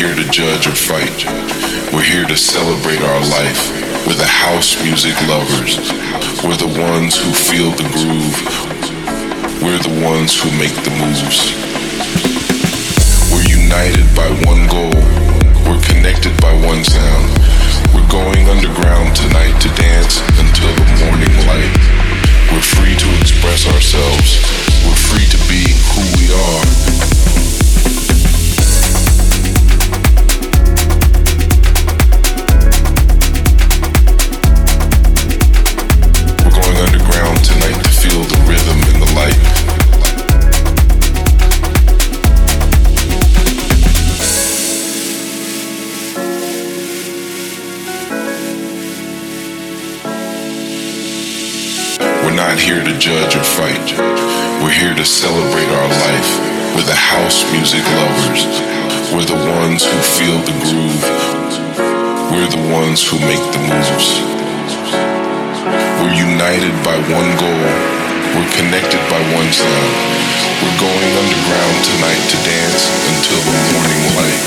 Here 0.03 0.19
to 0.19 0.31
judge 0.35 0.67
or 0.67 0.75
fight. 0.75 1.15
We're 1.95 2.03
here 2.03 2.27
to 2.27 2.37
celebrate 2.37 2.99
our 2.99 3.23
life. 3.31 3.71
We're 4.03 4.19
the 4.19 4.27
house 4.27 4.75
music 4.83 5.15
lovers. 5.31 5.79
We're 6.43 6.59
the 6.59 6.75
ones 6.75 7.15
who 7.15 7.31
feel 7.31 7.71
the 7.71 7.87
groove. 7.95 8.35
We're 9.63 9.79
the 9.79 9.95
ones 10.03 10.35
who 10.35 10.51
make 10.59 10.75
the 10.83 10.91
moves. 10.99 11.55
We're 13.31 13.47
united 13.47 14.11
by 14.19 14.27
one 14.43 14.67
goal. 14.67 14.99
We're 15.71 15.83
connected 15.87 16.35
by 16.43 16.51
one 16.67 16.83
sound. 16.83 17.31
We're 17.95 18.11
going 18.11 18.51
underground 18.51 19.15
tonight 19.15 19.55
to 19.63 19.71
dance 19.79 20.19
until 20.35 20.75
the 20.83 20.89
morning 21.07 21.35
light. 21.47 21.79
We're 22.51 22.69
free 22.75 22.99
to 22.99 23.09
express 23.23 23.71
ourselves. 23.71 24.43
We're 24.83 24.99
free 24.99 25.31
to 25.31 25.39
be 25.47 25.63
who 25.95 26.03
we 26.19 26.27
are. 26.35 26.92
Judge 53.03 53.35
or 53.35 53.43
fight. 53.43 53.99
We're 54.63 54.71
here 54.71 54.95
to 54.95 55.03
celebrate 55.03 55.67
our 55.75 55.91
life. 56.07 56.31
We're 56.71 56.87
the 56.87 56.95
house 56.95 57.43
music 57.51 57.83
lovers. 57.83 58.47
We're 59.11 59.27
the 59.27 59.43
ones 59.59 59.83
who 59.83 59.99
feel 60.15 60.39
the 60.47 60.55
groove. 60.63 61.03
We're 62.31 62.47
the 62.47 62.63
ones 62.71 63.03
who 63.03 63.19
make 63.27 63.43
the 63.51 63.59
moves. 63.59 64.23
We're 65.99 66.15
united 66.15 66.71
by 66.87 66.95
one 67.11 67.27
goal. 67.43 67.67
We're 68.39 68.53
connected 68.55 69.03
by 69.11 69.19
one 69.35 69.51
sound. 69.51 69.93
We're 70.63 70.79
going 70.79 71.11
underground 71.19 71.77
tonight 71.83 72.23
to 72.23 72.39
dance 72.47 72.87
until 73.19 73.41
the 73.43 73.55
morning 73.75 74.03
light. 74.15 74.43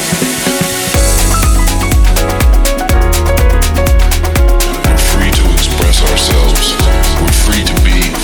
We're 4.79 5.03
free 5.11 5.31
to 5.43 5.43
express 5.51 5.99
ourselves. 6.07 6.71
We're 7.19 7.39
free 7.43 7.63
to 7.67 7.75
be 7.83 8.14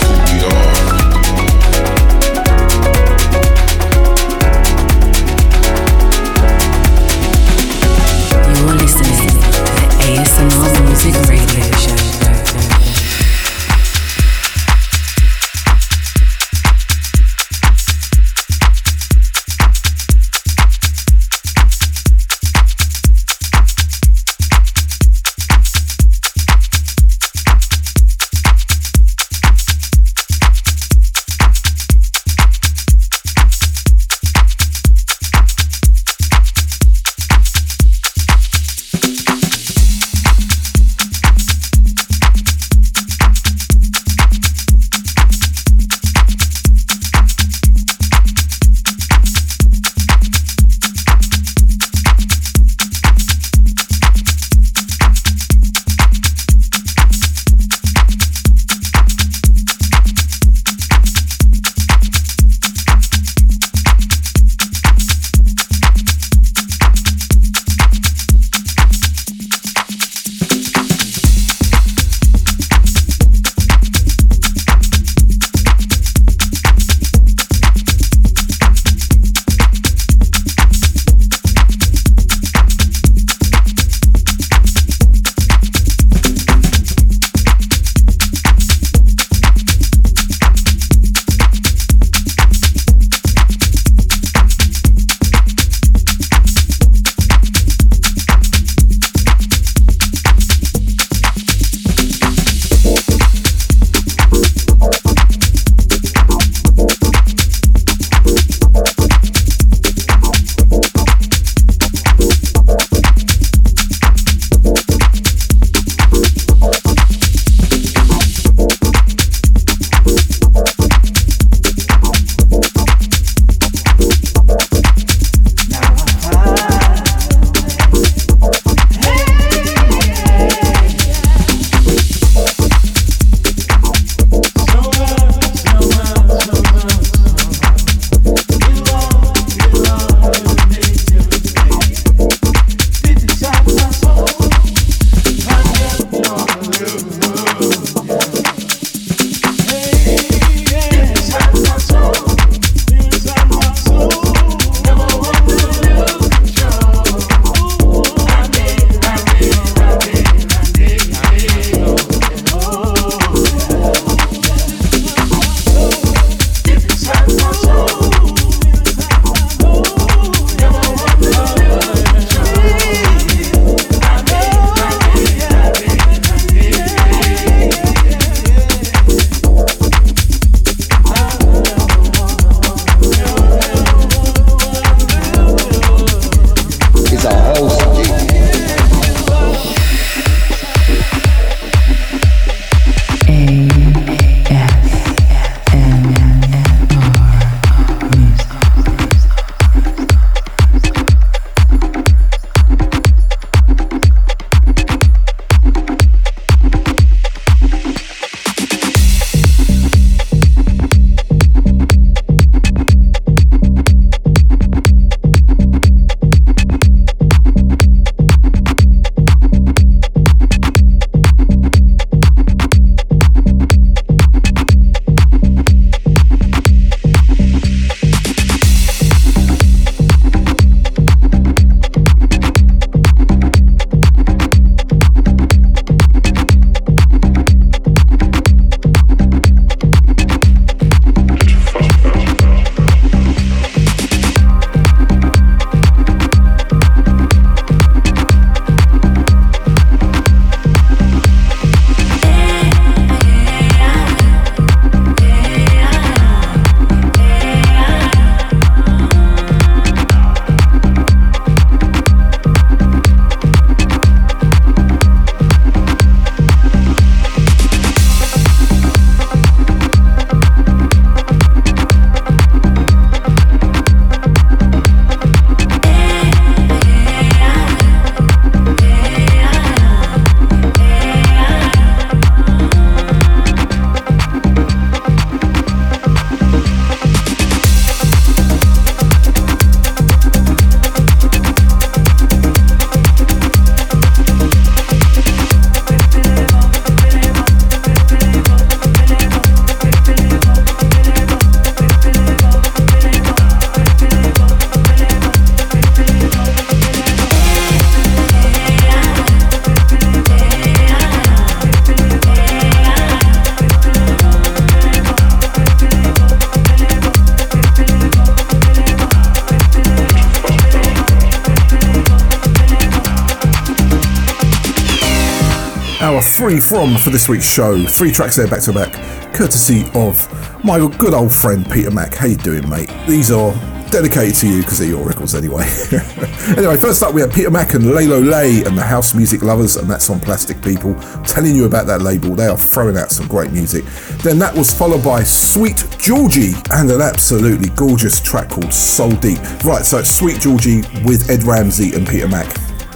three 326.52 326.60
from 326.60 326.98
for 326.98 327.12
this 327.12 327.30
week's 327.30 327.50
show. 327.50 327.86
Three 327.86 328.12
tracks 328.12 328.36
there 328.36 328.48
back 328.48 328.62
to 328.64 328.74
back, 328.74 328.92
courtesy 329.34 329.86
of 329.94 330.28
my 330.66 330.86
good 330.98 331.14
old 331.14 331.32
friend 331.32 331.66
Peter 331.72 331.92
Mac. 331.92 332.14
How 332.14 332.26
you 332.26 332.36
doing, 332.36 332.68
mate? 332.68 332.92
These 333.08 333.32
are 333.32 333.54
dedicated 333.90 334.36
to 334.36 334.50
you 334.50 334.60
because 334.60 334.80
they're 334.80 334.90
your 334.90 335.06
records 335.06 335.34
anyway. 335.34 335.64
anyway, 336.58 336.76
first 336.76 337.04
up 337.04 337.14
we 337.14 337.22
have 337.22 337.32
Peter 337.32 337.50
Mac 337.50 337.74
and 337.74 337.92
Lalo 337.92 338.20
Leyy 338.20 338.66
and 338.66 338.78
the 338.78 338.84
House 338.84 339.14
Music 339.14 339.44
Lovers, 339.44 339.78
and 339.78 339.90
that's 339.90 340.10
on 340.10 340.20
Plastic 340.20 340.62
People. 340.62 340.94
telling 341.24 341.56
you 341.56 341.64
about 341.64 341.88
that 341.88 342.02
label, 342.02 342.36
they 342.36 342.48
are 342.48 342.58
throwing 342.58 342.98
out 342.98 343.12
some 343.12 343.28
great 343.28 343.54
music. 343.54 343.86
Then 344.22 344.38
that 344.40 344.54
was 344.54 344.74
followed 344.74 345.06
by 345.06 345.24
Sweet 345.24 345.86
Georgie 345.98 346.54
and 346.72 346.92
an 346.92 347.00
absolutely 347.00 347.70
gorgeous 347.78 348.20
track 348.20 348.50
called 348.50 348.74
Soul 348.74 349.12
Deep. 349.12 349.40
Right, 349.64 349.86
so 349.86 350.04
Sweet 350.04 350.42
Georgie 350.42 350.82
with 351.06 351.30
Ed 351.30 351.44
Ramsey 351.44 351.96
and 351.96 352.06
Peter 352.06 352.28
Mac. 352.28 352.54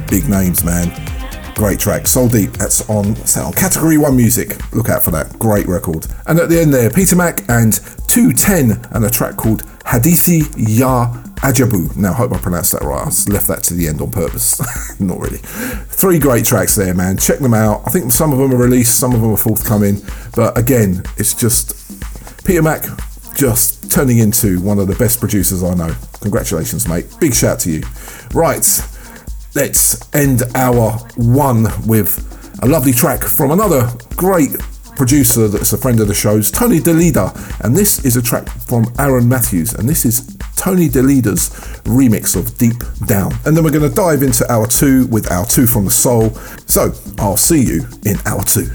Big 0.09 0.27
names, 0.27 0.65
man. 0.65 1.14
Great 1.55 1.79
track. 1.79 2.05
Soul 2.05 2.27
Deep. 2.27 2.51
That's 2.51 2.87
on, 2.89 3.15
on 3.37 3.53
Category 3.53 3.97
1 3.97 4.15
Music. 4.15 4.73
Look 4.73 4.89
out 4.89 5.03
for 5.03 5.11
that. 5.11 5.39
Great 5.39 5.67
record. 5.67 6.05
And 6.27 6.37
at 6.37 6.49
the 6.49 6.59
end 6.59 6.73
there, 6.73 6.89
Peter 6.89 7.15
Mac 7.15 7.39
and 7.49 7.71
2TEN 7.71 8.93
and 8.93 9.05
a 9.05 9.09
track 9.09 9.37
called 9.37 9.63
Hadisi 9.85 10.53
Ya 10.57 11.13
Ajabu. 11.37 11.95
Now, 11.95 12.11
I 12.11 12.15
hope 12.15 12.33
I 12.33 12.39
pronounced 12.39 12.73
that 12.73 12.81
right. 12.81 12.99
I 13.01 13.31
left 13.31 13.47
that 13.47 13.63
to 13.63 13.73
the 13.73 13.87
end 13.87 14.01
on 14.01 14.11
purpose. 14.11 14.59
Not 14.99 15.19
really. 15.19 15.37
Three 15.37 16.19
great 16.19 16.43
tracks 16.43 16.75
there, 16.75 16.93
man. 16.93 17.17
Check 17.17 17.39
them 17.39 17.53
out. 17.53 17.83
I 17.85 17.89
think 17.89 18.11
some 18.11 18.33
of 18.33 18.39
them 18.39 18.51
are 18.51 18.61
released, 18.61 18.99
some 18.99 19.13
of 19.13 19.21
them 19.21 19.31
are 19.31 19.37
forthcoming. 19.37 20.01
But 20.35 20.57
again, 20.57 21.03
it's 21.15 21.33
just 21.33 21.73
Peter 22.45 22.61
Mac 22.61 22.83
just 23.33 23.89
turning 23.89 24.17
into 24.17 24.59
one 24.59 24.77
of 24.79 24.87
the 24.87 24.95
best 24.95 25.21
producers 25.21 25.63
I 25.63 25.73
know. 25.73 25.95
Congratulations, 26.19 26.85
mate. 26.85 27.05
Big 27.21 27.33
shout 27.33 27.59
to 27.61 27.71
you. 27.71 27.83
Right, 28.33 28.65
let's 29.55 30.13
end 30.13 30.43
our 30.53 30.91
one 31.15 31.63
with 31.87 32.59
a 32.61 32.67
lovely 32.67 32.91
track 32.91 33.23
from 33.23 33.51
another 33.51 33.89
great 34.15 34.51
producer 34.95 35.47
that's 35.47 35.73
a 35.73 35.77
friend 35.77 35.99
of 35.99 36.07
the 36.07 36.13
show's, 36.13 36.51
Tony 36.51 36.79
DeLida. 36.79 37.63
And 37.63 37.75
this 37.75 38.05
is 38.05 38.15
a 38.15 38.21
track 38.21 38.47
from 38.49 38.85
Aaron 38.99 39.27
Matthews, 39.27 39.73
and 39.73 39.87
this 39.87 40.05
is 40.05 40.37
Tony 40.55 40.87
DeLida's 40.87 41.49
remix 41.83 42.35
of 42.35 42.57
Deep 42.57 42.81
Down. 43.07 43.33
And 43.45 43.55
then 43.55 43.63
we're 43.63 43.71
going 43.71 43.89
to 43.89 43.95
dive 43.95 44.23
into 44.23 44.49
hour 44.51 44.67
two 44.67 45.07
with 45.07 45.31
our 45.31 45.45
two 45.45 45.67
from 45.67 45.85
the 45.85 45.91
soul. 45.91 46.31
So 46.65 46.93
I'll 47.17 47.37
see 47.37 47.61
you 47.61 47.85
in 48.05 48.17
hour 48.25 48.43
two. 48.43 48.67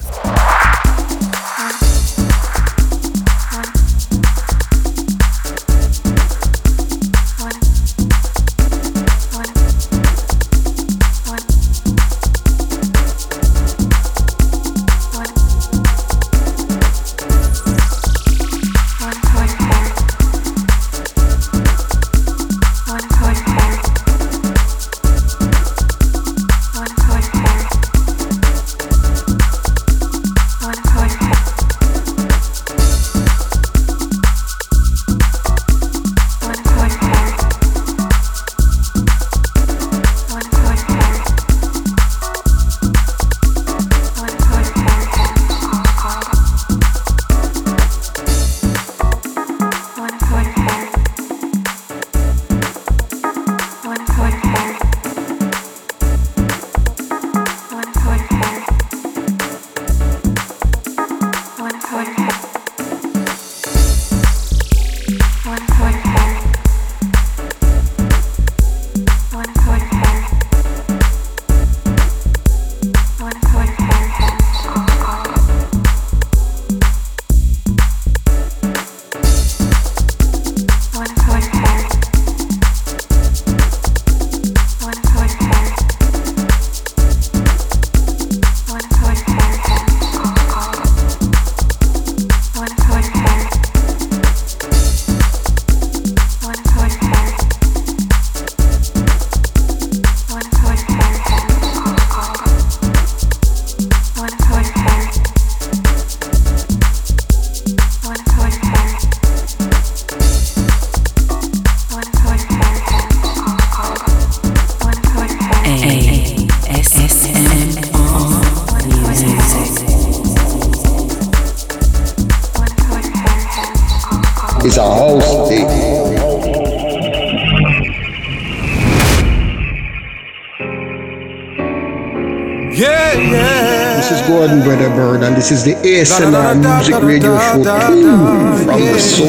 This 132.81 134.11
is 134.11 134.27
Gordon 134.27 134.61
Weatherbird, 134.61 135.23
and 135.23 135.37
this 135.37 135.51
is 135.51 135.65
the 135.65 135.75
ASMR 135.75 136.57
Music 136.59 136.95
Radio 137.03 137.39
Show 137.39 137.63
2 137.63 138.65
from 138.65 138.81
the 138.81 138.99
soul. 138.99 139.29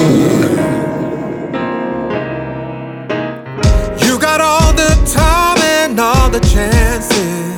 You 4.08 4.18
got 4.22 4.40
all 4.40 4.72
the 4.72 4.96
time 5.12 5.58
and 5.58 6.00
all 6.00 6.30
the 6.30 6.40
chances. 6.40 7.52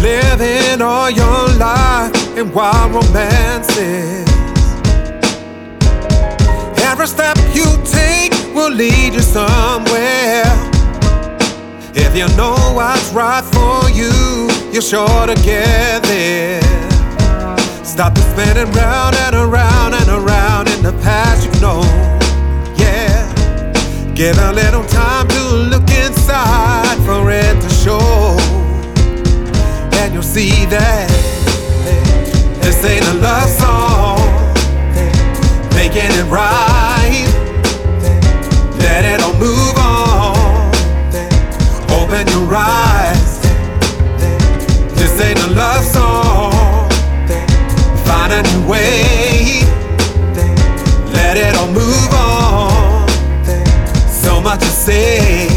Living 0.00 0.80
all 0.80 1.10
your 1.10 1.48
life 1.58 2.14
in 2.38 2.50
wild 2.50 2.94
romances. 2.94 4.26
Every 6.78 7.06
step 7.06 7.36
you 7.52 7.66
take 7.84 8.32
will 8.54 8.70
lead 8.70 9.12
you 9.12 9.20
somewhere. 9.20 9.91
You 12.14 12.28
know 12.36 12.54
what's 12.74 13.10
right 13.12 13.42
for 13.42 13.90
you 13.90 14.32
you're 14.72 14.80
sure 14.80 15.26
to 15.26 15.34
get 15.42 16.02
there. 16.04 16.62
Stop 17.84 18.14
the 18.14 18.22
spinning 18.22 18.72
round 18.72 19.14
and 19.16 19.36
around 19.36 19.92
and 19.92 20.08
around 20.08 20.68
in 20.68 20.82
the 20.82 20.92
past 21.02 21.44
you 21.44 21.60
know. 21.60 21.82
Yeah, 22.76 24.14
give 24.14 24.38
a 24.38 24.52
little 24.52 24.84
time 24.84 25.28
to 25.28 25.42
look 25.68 25.88
inside 25.90 26.96
for 27.04 27.30
it 27.30 27.60
to 27.60 27.68
show, 27.68 28.00
and 30.00 30.14
you'll 30.14 30.22
see 30.22 30.64
that 30.66 31.08
this 32.62 32.82
ain't 32.82 33.04
a 33.04 33.14
love 33.20 33.48
song, 33.50 34.20
making 35.74 36.10
it 36.18 36.30
right. 36.30 36.91
Open 42.12 42.28
your 42.28 42.54
eyes 42.54 43.40
ain't 45.22 45.38
a 45.38 45.46
love 45.54 45.82
song. 45.82 46.90
Find 48.04 48.32
a 48.34 48.42
new 48.42 48.68
way. 48.68 49.62
Let 51.14 51.38
it 51.38 51.56
all 51.56 51.68
move 51.68 52.12
on. 52.12 53.08
So 54.10 54.42
much 54.42 54.60
to 54.60 54.66
say. 54.66 55.51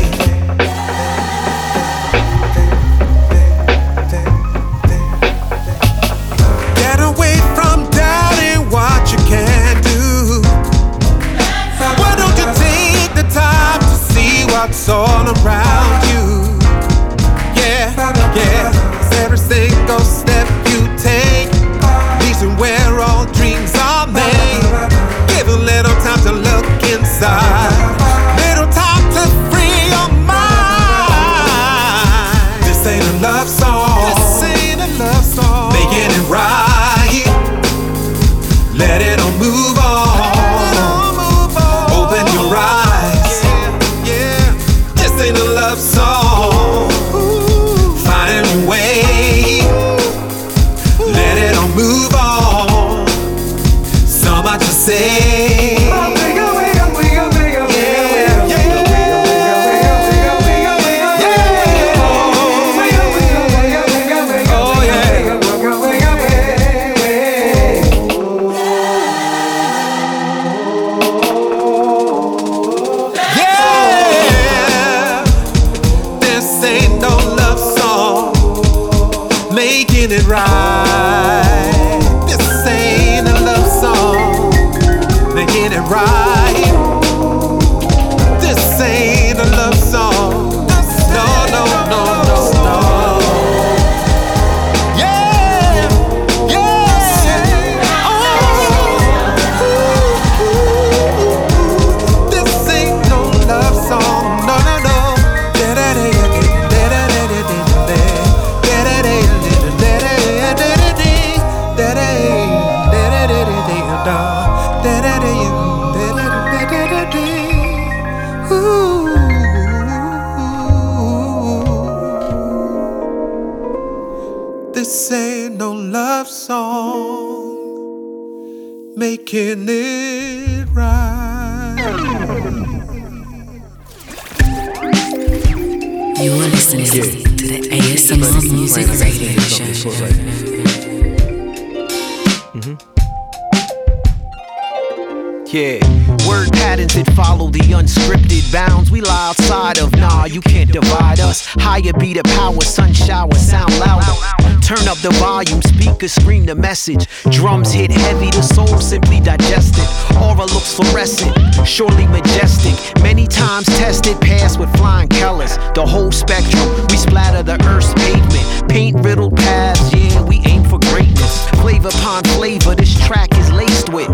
That 146.94 147.08
follow 147.16 147.50
the 147.50 147.60
unscripted 147.60 148.52
bounds. 148.52 148.92
We 148.92 149.02
lie 149.02 149.30
outside 149.30 149.80
of, 149.80 149.92
nah, 149.98 150.26
you 150.26 150.42
can't 150.42 150.72
divide 150.72 151.20
us. 151.20 151.46
Higher 151.46 151.94
be 151.94 152.14
the 152.14 152.24
power, 152.24 152.62
sun 152.62 152.94
shower, 152.94 153.34
sound 153.36 153.78
louder. 153.80 154.14
Turn 154.62 154.88
up 154.88 154.98
the 154.98 155.12
volume, 155.22 155.62
speakers 155.62 156.14
scream 156.14 156.46
the 156.46 156.56
message. 156.56 157.08
Drums 157.30 157.72
hit 157.72 157.92
heavy, 157.92 158.32
the 158.32 158.42
soul 158.42 158.80
simply 158.80 159.20
digested. 159.20 159.86
Aura 160.18 160.46
looks 160.46 160.74
fluorescent, 160.74 161.36
surely 161.68 162.08
majestic. 162.08 162.74
Many 163.04 163.28
times 163.28 163.68
tested, 163.78 164.20
passed 164.22 164.60
with 164.60 164.76
flying 164.78 165.10
colors. 165.10 165.58
The 165.76 165.86
whole 165.86 166.12
spectrum, 166.12 166.68
we 166.90 166.98
splatter 166.98 167.44
the 167.44 167.64
earth's 167.68 167.94
pavement. 167.94 168.70
Paint 168.70 169.06
riddled 169.06 169.36
paths, 169.36 169.94
yeah, 169.94 170.22
we 170.24 170.42
aim 170.46 170.64
for 170.64 170.75
greatness. 170.96 171.46
Flavor 171.62 171.90
upon 171.90 172.24
flavor, 172.40 172.74
this 172.74 172.96
track 173.06 173.30
is 173.38 173.52
laced 173.52 173.90
with. 173.90 174.08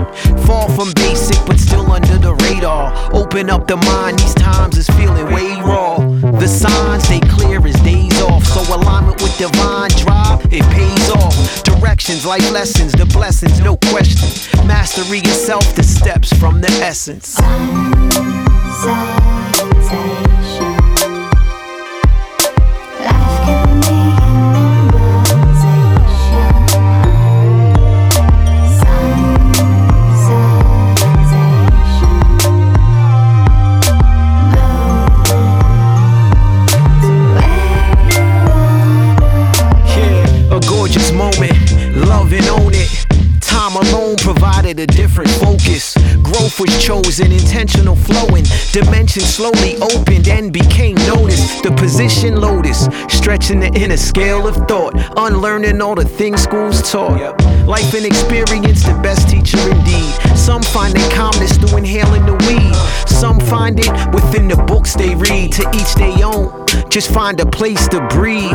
Far 0.47 0.67
from 0.69 0.91
basic, 0.95 1.37
but 1.45 1.59
still 1.59 1.91
under 1.91 2.17
the 2.17 2.33
radar. 2.45 2.85
Open 3.13 3.51
up 3.51 3.67
the 3.67 3.77
mind, 3.77 4.17
these 4.17 4.33
times 4.33 4.77
is 4.77 4.87
feeling 4.97 5.25
way 5.25 5.53
raw. 5.61 5.97
The 6.39 6.47
signs, 6.47 7.07
they 7.07 7.19
clear 7.19 7.65
as 7.67 7.79
days 7.81 8.19
off. 8.23 8.43
So 8.45 8.61
alignment 8.75 9.21
with 9.21 9.37
divine 9.37 9.91
drive, 9.91 10.41
it 10.51 10.65
pays 10.73 11.09
off. 11.11 11.63
Directions, 11.63 12.25
life 12.25 12.51
lessons, 12.51 12.93
the 12.93 13.05
blessings, 13.05 13.59
no 13.59 13.77
question. 13.91 14.29
Mastery 14.65 15.19
itself, 15.19 15.75
the 15.75 15.83
steps 15.83 16.33
from 16.33 16.61
the 16.61 16.71
essence. 16.81 17.37
A 19.61 19.70
provided 44.71 44.91
a 44.91 44.95
different 44.95 45.29
focus. 45.31 45.95
Growth 46.21 46.59
was 46.59 46.83
chosen, 46.83 47.31
intentional 47.31 47.95
flowing. 47.95 48.45
Dimension 48.71 49.21
slowly 49.21 49.75
opened 49.77 50.27
and 50.27 50.53
became 50.53 50.95
noticed. 51.07 51.63
The 51.63 51.71
position 51.71 52.39
lotus, 52.39 52.87
stretching 53.09 53.59
the 53.59 53.71
inner 53.73 53.97
scale 53.97 54.47
of 54.47 54.55
thought. 54.67 54.93
Unlearning 55.17 55.81
all 55.81 55.95
the 55.95 56.05
things 56.05 56.41
schools 56.41 56.91
taught. 56.91 57.39
Life 57.65 57.93
and 57.93 58.05
experience, 58.05 58.83
the 58.83 58.97
best 59.03 59.29
teacher 59.29 59.59
indeed. 59.59 60.37
Some 60.37 60.61
find 60.61 60.93
their 60.93 61.11
calmness 61.11 61.57
through 61.57 61.77
inhaling 61.77 62.25
the 62.25 62.35
weed. 62.47 62.75
Some 63.07 63.39
find 63.39 63.79
it 63.79 63.91
within 64.13 64.47
the 64.47 64.57
books 64.67 64.95
they 64.95 65.15
read. 65.15 65.51
To 65.53 65.69
each 65.75 65.93
their 65.95 66.25
own. 66.25 66.61
Just 66.89 67.11
find 67.11 67.39
a 67.39 67.45
place 67.45 67.87
to 67.89 68.05
breathe, 68.07 68.51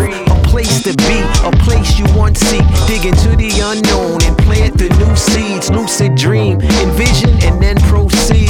place 0.57 0.83
to 0.83 0.95
be, 1.05 1.19
a 1.45 1.51
place 1.65 1.99
you 1.99 2.07
want 2.17 2.35
to 2.35 2.43
seek. 2.47 2.65
Dig 2.87 3.05
into 3.05 3.37
the 3.37 3.53
unknown 3.61 4.25
and 4.25 4.39
plant 4.39 4.79
the 4.79 4.89
new 4.97 5.15
seeds. 5.15 5.71
Lucid 5.71 6.15
dream, 6.15 6.63
envision, 6.81 7.29
and 7.45 7.61
then 7.61 7.77
proceed. 7.93 8.49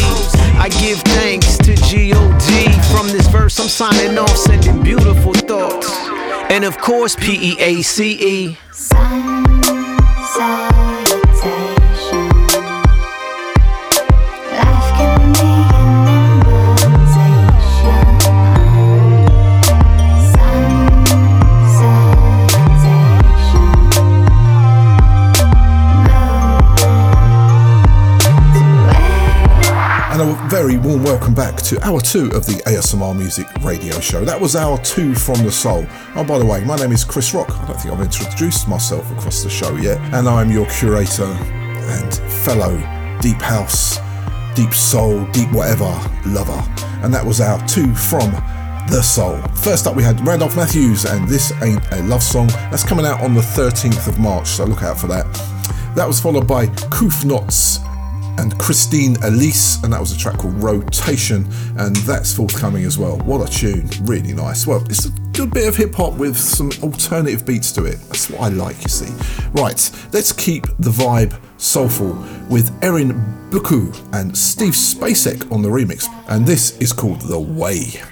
I 0.57 0.69
give 0.81 0.99
thanks 1.19 1.59
to 1.59 1.75
God 1.75 2.81
from 2.93 3.09
this 3.09 3.27
verse. 3.27 3.59
I'm 3.59 3.69
signing 3.69 4.17
off, 4.19 4.37
sending 4.37 4.85
beautiful 4.85 5.35
thoughts, 5.35 5.91
and 6.49 6.65
of 6.65 6.79
course 6.79 7.17
P 7.17 7.51
E 7.51 7.57
A 7.59 7.83
C 7.83 8.13
E. 8.21 8.59
And 8.89 9.43
a 10.39 10.96
very 30.49 30.79
warm 30.79 31.03
welcome 31.03 31.35
back 31.35 31.57
to 31.57 31.83
hour 31.85 32.01
two 32.01 32.27
of 32.27 32.47
the 32.47 32.63
ASMR 32.67 33.17
Music 33.17 33.49
Radio 33.63 33.99
Show. 33.99 34.25
That 34.25 34.41
was 34.41 34.55
hour 34.55 34.79
two 34.79 35.13
from 35.13 35.43
the 35.43 35.51
soul. 35.51 35.85
Oh, 36.15 36.23
by 36.23 36.39
the 36.39 36.47
way, 36.47 36.63
my 36.63 36.77
name 36.77 36.93
is 36.93 37.05
Chris 37.05 37.35
Rock. 37.35 37.51
I 37.51 37.67
don't 37.67 37.81
think 37.81 37.93
I've 37.93 38.01
introduced 38.01 38.69
myself 38.69 39.11
across 39.11 39.43
the 39.43 39.51
show 39.51 39.75
yet, 39.77 39.99
and 40.15 40.29
I'm 40.29 40.51
your 40.53 40.67
curator 40.67 41.25
and 41.25 42.15
fellow 42.45 42.77
deep 43.21 43.39
house, 43.39 43.99
deep 44.55 44.73
soul, 44.73 45.25
deep 45.33 45.51
whatever 45.51 45.91
lover. 46.27 46.63
And 47.03 47.13
that 47.13 47.27
was 47.27 47.41
our 47.41 47.59
two 47.67 47.93
from 47.95 48.31
the 48.89 49.03
soul. 49.03 49.39
First 49.57 49.89
up, 49.89 49.97
we 49.97 50.05
had 50.05 50.25
Randolph 50.25 50.55
Matthews, 50.55 51.07
and 51.07 51.29
this 51.29 51.53
ain't 51.61 51.83
a 51.91 52.03
love 52.05 52.23
song. 52.23 52.47
That's 52.71 52.85
coming 52.85 53.05
out 53.05 53.21
on 53.21 53.35
the 53.35 53.41
13th 53.41 54.07
of 54.07 54.21
March, 54.21 54.47
so 54.47 54.65
look 54.65 54.85
out 54.85 54.99
for 54.99 55.09
that. 55.09 55.27
That 55.97 56.07
was 56.07 56.21
followed 56.21 56.47
by 56.47 56.67
Küf 56.67 57.25
Knotz 57.25 57.83
and 58.39 58.59
Christine 58.59 59.17
Elise, 59.23 59.83
and 59.83 59.93
that 59.93 60.01
was 60.01 60.13
a 60.13 60.19
track 60.19 60.39
called 60.39 60.55
Rotation, 60.55 61.47
and 61.79 61.97
that's 61.97 62.33
forthcoming 62.35 62.85
as 62.85 62.99
well. 62.99 63.19
What 63.19 63.49
a 63.49 63.53
tune, 63.53 63.89
really 64.03 64.33
nice. 64.33 64.67
Well, 64.67 64.83
it's 64.85 65.07
a 65.07 65.11
good 65.33 65.53
bit 65.53 65.69
of 65.69 65.77
hip 65.77 65.95
hop 65.95 66.15
with 66.15 66.37
some 66.37 66.71
alternative 66.83 67.47
beats 67.47 67.73
to 67.73 67.85
it. 67.85 67.99
That's 68.09 68.31
what 68.31 68.41
I 68.41 68.49
like, 68.49 68.83
you 68.83 68.89
see. 68.89 69.13
Right, 69.53 69.91
let's 70.13 70.33
keep 70.33 70.67
the 70.79 70.91
vibe 70.91 71.39
soulful 71.59 72.13
with 72.49 72.73
Erin 72.83 73.13
Buku 73.51 73.95
and 74.13 74.37
Steve 74.37 74.75
Spacek 74.75 75.51
on 75.53 75.63
the 75.63 75.69
remix, 75.69 76.07
and 76.29 76.47
this 76.47 76.79
is 76.79 76.93
called 76.93 77.21
The 77.23 77.39
Way. 77.39 78.03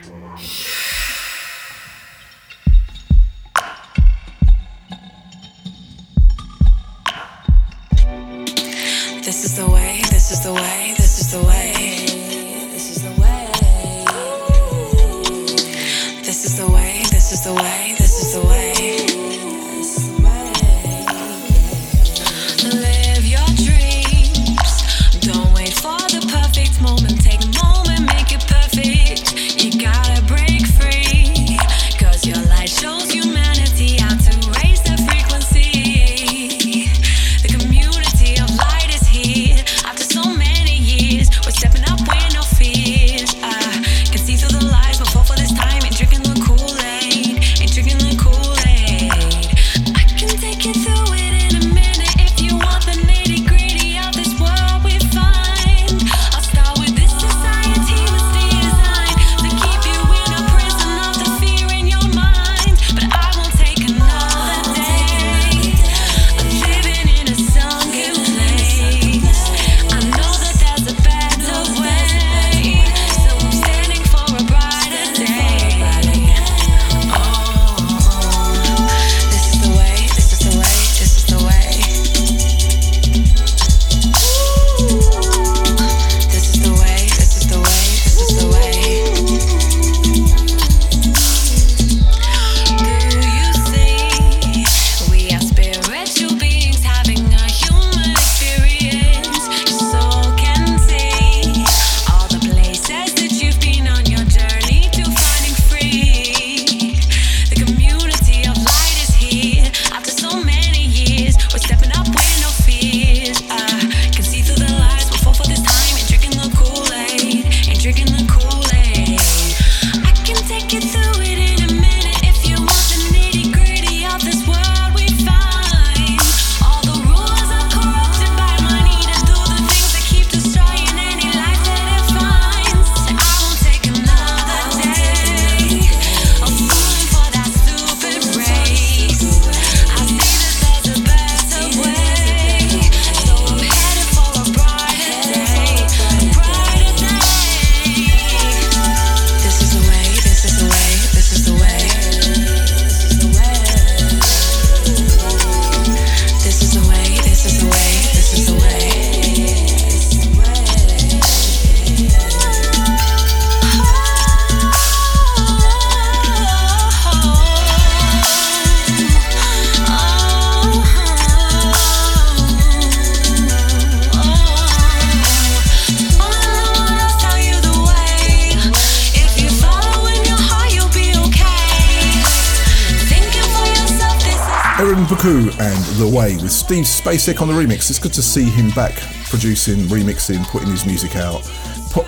Steve 186.65 186.87
Spacek 186.87 187.43
on 187.43 187.49
the 187.49 187.53
remix. 187.53 187.91
It's 187.91 187.99
good 187.99 188.15
to 188.15 188.23
see 188.23 188.45
him 188.45 188.71
back 188.71 188.95
producing, 189.29 189.81
remixing, 189.81 190.43
putting 190.47 190.71
his 190.71 190.87
music 190.87 191.15
out. 191.15 191.47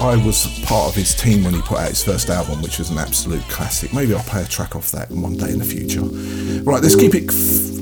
I 0.00 0.16
was 0.24 0.46
part 0.64 0.88
of 0.88 0.94
his 0.94 1.14
team 1.14 1.44
when 1.44 1.52
he 1.52 1.60
put 1.60 1.76
out 1.76 1.90
his 1.90 2.02
first 2.02 2.30
album, 2.30 2.62
which 2.62 2.78
was 2.78 2.88
an 2.88 2.96
absolute 2.96 3.42
classic. 3.50 3.92
Maybe 3.92 4.14
I'll 4.14 4.22
play 4.22 4.42
a 4.42 4.46
track 4.46 4.74
off 4.74 4.90
that 4.92 5.10
one 5.10 5.36
day 5.36 5.50
in 5.50 5.58
the 5.58 5.64
future. 5.66 6.00
Right, 6.62 6.82
let's 6.82 6.96
keep 6.96 7.14
it 7.14 7.28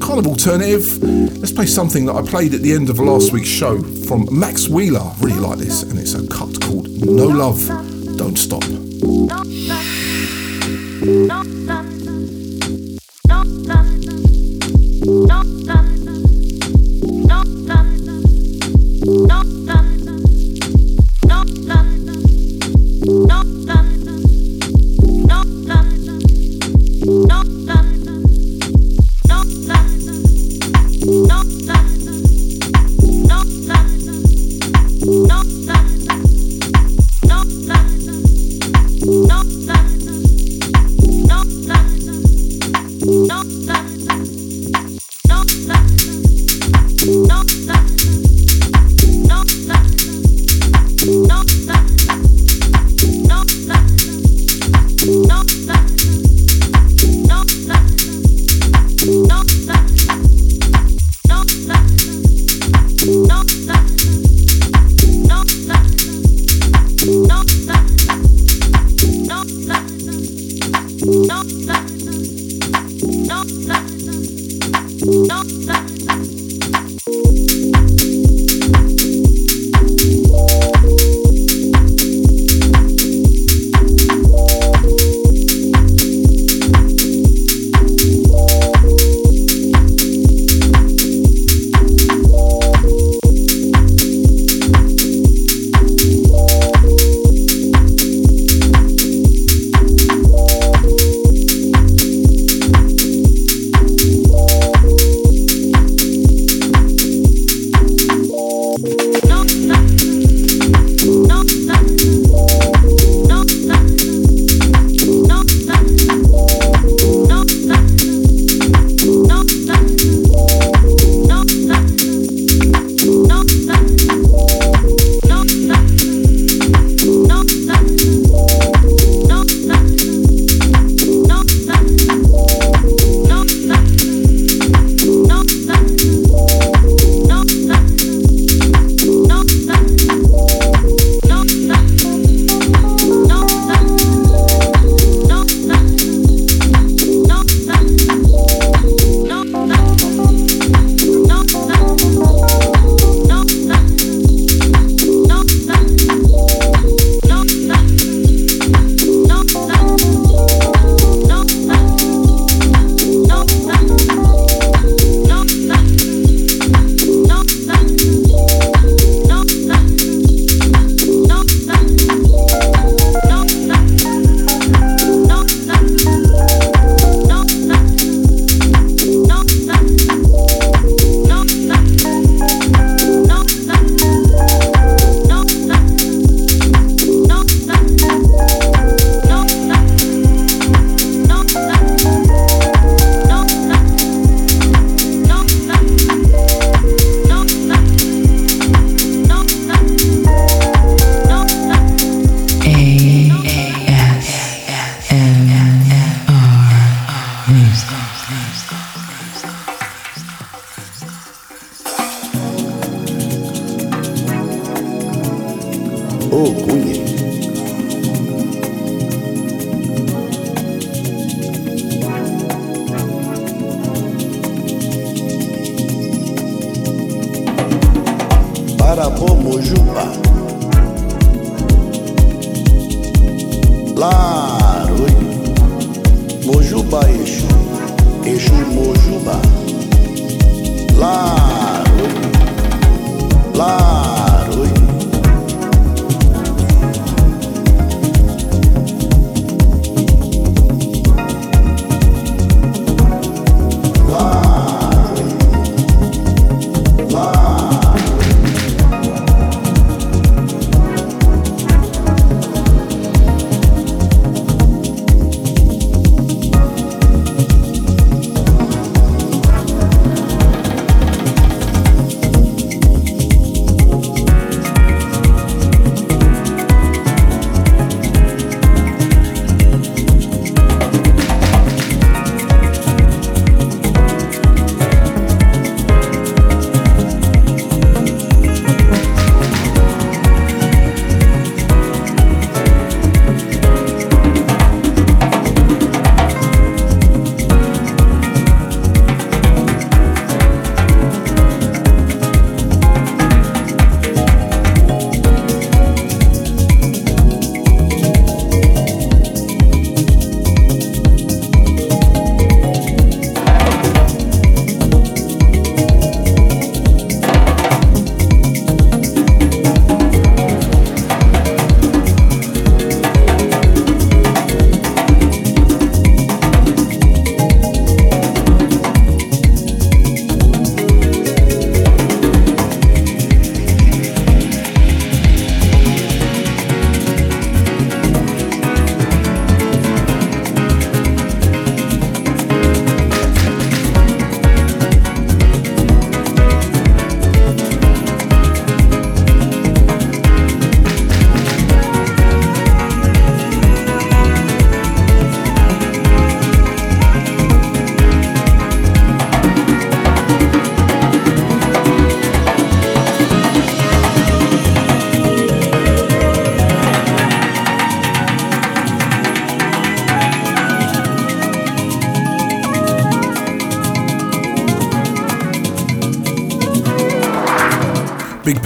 kind 0.01 0.19
of 0.19 0.27
alternative. 0.27 1.01
Let's 1.39 1.53
play 1.53 1.67
something 1.67 2.07
that 2.07 2.17
I 2.17 2.23
played 2.23 2.55
at 2.55 2.63
the 2.63 2.73
end 2.73 2.91
of 2.91 2.99
last 2.99 3.33
week's 3.33 3.47
show 3.47 3.81
from 3.81 4.27
Max 4.33 4.69
Wheeler. 4.69 5.13
Really 5.21 5.39
like 5.39 5.59
this, 5.59 5.85
and 5.85 5.97
it's 5.97 6.15
a 6.15 6.27
cut 6.27 6.61
called 6.61 6.89
No 7.07 7.29
Love, 7.29 7.71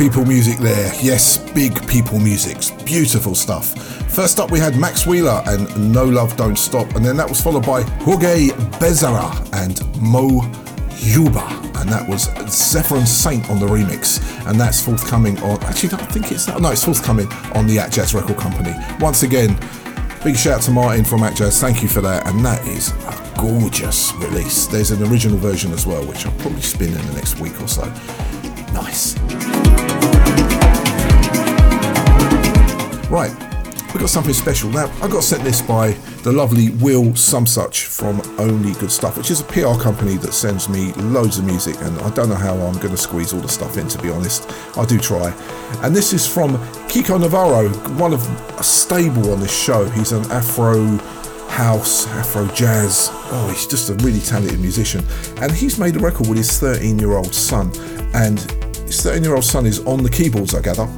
people 0.09 0.25
music 0.25 0.57
there. 0.59 0.91
Yes, 1.03 1.37
big 1.53 1.87
people 1.87 2.19
music. 2.19 2.57
Beautiful 2.87 3.35
stuff. 3.35 3.75
First 4.11 4.41
up, 4.41 4.51
we 4.51 4.59
had 4.59 4.75
Max 4.75 5.07
Wheeler 5.07 5.43
and 5.47 5.93
No 5.93 6.05
Love 6.07 6.35
Don't 6.35 6.57
Stop, 6.57 6.95
and 6.95 7.05
then 7.05 7.15
that 7.19 7.29
was 7.29 7.43
followed 7.43 7.67
by 7.67 7.83
Jorge 8.05 8.49
Bezerra 8.81 9.31
and 9.53 9.85
Mo 10.01 10.51
Yuba, 10.97 11.45
and 11.79 11.91
that 11.91 12.09
was 12.09 12.31
Zephyr 12.51 13.05
Saint 13.05 13.51
on 13.51 13.61
the 13.61 13.67
remix, 13.67 14.19
and 14.49 14.59
that's 14.59 14.81
forthcoming 14.81 15.39
on. 15.43 15.63
Actually, 15.65 15.93
I 15.93 16.07
think 16.07 16.33
it's 16.33 16.49
no, 16.49 16.71
it's 16.71 16.85
forthcoming 16.85 17.31
on 17.55 17.67
the 17.67 17.77
Atjazz 17.77 18.15
Record 18.15 18.39
Company. 18.39 18.75
Once 19.01 19.25
again, 19.25 19.59
big 20.25 20.37
shout 20.37 20.55
out 20.55 20.63
to 20.63 20.71
Martin 20.71 21.05
from 21.05 21.21
Atjazz. 21.21 21.61
Thank 21.61 21.83
you 21.83 21.89
for 21.89 22.01
that, 22.01 22.27
and 22.27 22.43
that 22.47 22.67
is 22.67 22.93
a 22.93 23.35
gorgeous 23.39 24.15
release. 24.15 24.67
There's 24.69 24.91
an 24.91 25.03
original 25.11 25.37
version 25.37 25.71
as 25.73 25.87
well, 25.87 26.03
which 26.07 26.25
I'll 26.25 26.33
probably 26.39 26.63
spin 26.63 26.89
in 26.89 27.07
the 27.09 27.13
next 27.13 27.41
week 27.41 27.61
or 27.61 27.69
so. 27.69 27.85
We've 33.89 34.01
got 34.01 34.11
something 34.11 34.35
special 34.35 34.71
now. 34.71 34.93
I 35.03 35.09
got 35.09 35.23
sent 35.25 35.43
this 35.45 35.63
by 35.63 35.93
the 36.23 36.33
lovely 36.33 36.71
Will 36.71 37.05
Sumsuch 37.13 37.85
from 37.85 38.21
Only 38.39 38.73
Good 38.75 38.91
Stuff, 38.91 39.17
which 39.17 39.31
is 39.31 39.41
a 39.41 39.45
PR 39.45 39.81
company 39.81 40.17
that 40.19 40.33
sends 40.33 40.69
me 40.69 40.93
loads 40.95 41.39
of 41.39 41.45
music, 41.45 41.77
and 41.81 41.99
I 42.01 42.11
don't 42.11 42.29
know 42.29 42.35
how 42.35 42.55
I'm 42.55 42.75
going 42.75 42.91
to 42.91 42.97
squeeze 42.97 43.33
all 43.33 43.41
the 43.41 43.49
stuff 43.49 43.77
in. 43.79 43.89
To 43.89 43.99
be 44.03 44.11
honest, 44.11 44.51
I 44.77 44.85
do 44.85 44.99
try. 44.99 45.33
And 45.83 45.95
this 45.95 46.13
is 46.13 46.27
from 46.27 46.59
Kiko 46.89 47.21
Navarro, 47.21 47.69
one 47.97 48.13
of 48.13 48.27
a 48.59 48.63
stable 48.63 49.33
on 49.33 49.41
this 49.41 49.57
show. 49.57 49.89
He's 49.91 50.13
an 50.13 50.31
Afro 50.31 50.85
house, 51.49 52.07
Afro 52.09 52.47
jazz. 52.49 53.09
Oh, 53.13 53.49
he's 53.53 53.67
just 53.67 53.91
a 53.91 53.95
really 54.05 54.21
talented 54.21 54.61
musician, 54.61 55.05
and 55.41 55.51
he's 55.51 55.79
made 55.79 55.97
a 55.97 55.99
record 55.99 56.29
with 56.29 56.39
his 56.39 56.59
13 56.59 56.99
year 56.99 57.13
old 57.13 57.35
son, 57.35 57.71
and 58.15 58.39
his 58.83 59.03
13 59.03 59.25
year 59.25 59.35
old 59.35 59.45
son 59.45 59.67
is 59.67 59.81
on 59.81 60.03
the 60.03 60.11
keyboards, 60.11 60.55
I 60.55 60.61
gather. 60.61 60.89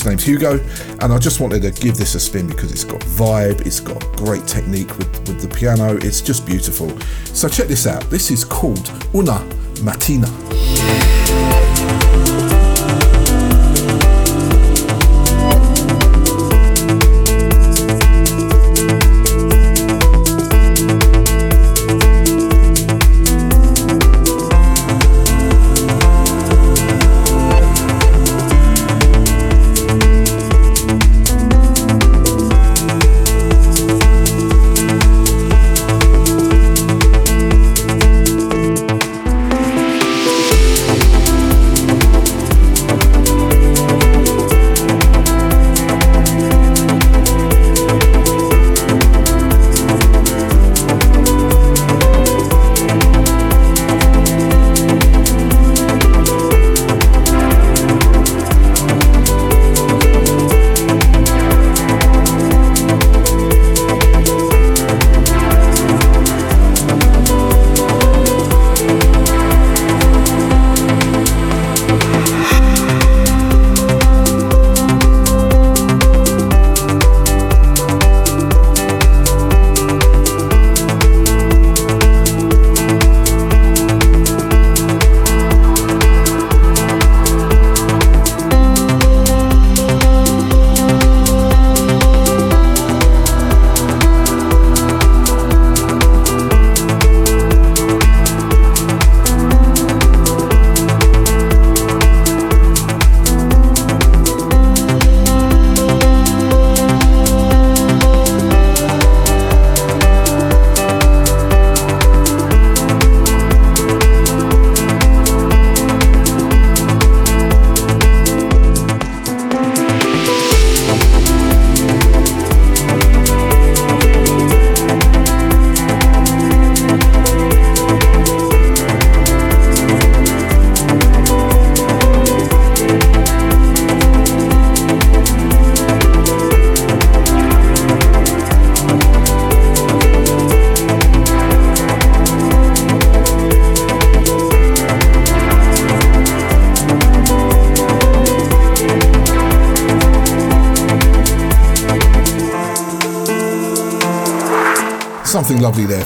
His 0.00 0.06
name's 0.06 0.24
Hugo, 0.24 0.58
and 1.02 1.12
I 1.12 1.18
just 1.18 1.40
wanted 1.40 1.60
to 1.60 1.70
give 1.72 1.98
this 1.98 2.14
a 2.14 2.20
spin 2.20 2.46
because 2.46 2.72
it's 2.72 2.84
got 2.84 3.02
vibe, 3.02 3.66
it's 3.66 3.80
got 3.80 4.00
great 4.16 4.46
technique 4.46 4.96
with, 4.96 5.28
with 5.28 5.42
the 5.42 5.48
piano, 5.54 5.94
it's 5.98 6.22
just 6.22 6.46
beautiful. 6.46 6.88
So 7.26 7.50
check 7.50 7.68
this 7.68 7.86
out. 7.86 8.02
This 8.04 8.30
is 8.30 8.42
called 8.42 8.90
Una 9.14 9.40
Mattina. 9.84 11.09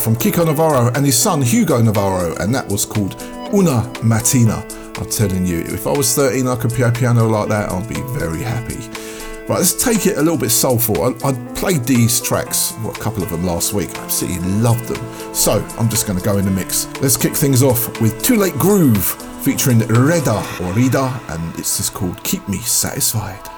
From 0.05 0.17
Kiko 0.17 0.45
Navarro 0.45 0.93
and 0.93 1.07
his 1.07 1.17
son 1.17 1.41
Hugo 1.41 1.81
Navarro, 1.81 2.37
and 2.37 2.55
that 2.55 2.69
was 2.69 2.85
called 2.85 3.15
Una 3.55 3.91
Mattina. 4.03 4.61
I'm 4.99 5.09
telling 5.09 5.47
you, 5.47 5.61
if 5.61 5.87
I 5.87 5.93
was 5.93 6.15
13 6.15 6.47
I 6.47 6.57
could 6.57 6.73
play 6.73 6.91
piano 6.91 7.27
like 7.27 7.49
that, 7.49 7.73
I'd 7.73 7.89
be 7.89 8.03
very 8.19 8.43
happy. 8.43 8.77
Right, 9.49 9.61
let's 9.61 9.83
take 9.83 10.07
it 10.07 10.19
a 10.19 10.21
little 10.21 10.37
bit 10.37 10.51
soulful. 10.51 11.05
I, 11.05 11.29
I 11.31 11.33
played 11.55 11.85
these 11.85 12.21
tracks, 12.21 12.75
well, 12.83 12.91
a 12.91 12.99
couple 12.99 13.23
of 13.23 13.31
them 13.31 13.47
last 13.47 13.73
week. 13.73 13.97
I 13.99 14.05
absolutely 14.05 14.47
loved 14.61 14.89
them. 14.89 15.35
So 15.35 15.67
I'm 15.79 15.89
just 15.89 16.07
going 16.07 16.19
to 16.19 16.25
go 16.25 16.37
in 16.37 16.45
the 16.45 16.51
mix. 16.51 16.87
Let's 17.01 17.17
kick 17.17 17.33
things 17.33 17.63
off 17.63 17.99
with 18.03 18.23
Toolate 18.23 18.59
Groove 18.59 19.07
featuring 19.43 19.79
Reda 19.79 20.37
or 20.37 20.75
Rida, 20.75 21.35
and 21.35 21.59
it's 21.59 21.79
just 21.79 21.95
called 21.95 22.23
Keep 22.25 22.47
Me 22.47 22.59
Satisfied. 22.59 23.54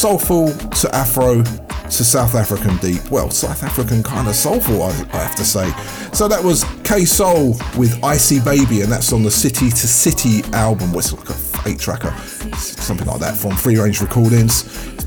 Soulful 0.00 0.50
to 0.80 0.94
Afro 0.94 1.42
to 1.42 2.04
South 2.04 2.34
African 2.34 2.74
deep. 2.78 3.10
Well, 3.10 3.28
South 3.28 3.62
African 3.62 4.02
kind 4.02 4.28
of 4.28 4.34
soulful, 4.34 4.82
I, 4.82 4.88
I 5.12 5.18
have 5.18 5.36
to 5.36 5.44
say. 5.44 5.70
So 6.14 6.26
that 6.26 6.42
was 6.42 6.64
KaySoul 6.84 7.78
with 7.78 8.02
Icy 8.02 8.40
Baby, 8.40 8.80
and 8.80 8.90
that's 8.90 9.12
on 9.12 9.22
the 9.22 9.30
City 9.30 9.68
to 9.68 9.86
City 9.86 10.42
album. 10.54 10.94
What's 10.94 11.12
like 11.12 11.28
a 11.28 11.68
eight 11.68 11.78
tracker, 11.78 12.16
something 12.56 13.06
like 13.06 13.20
that 13.20 13.36
from 13.36 13.54
Free 13.56 13.76
Range 13.76 14.00
Recordings. 14.00 14.62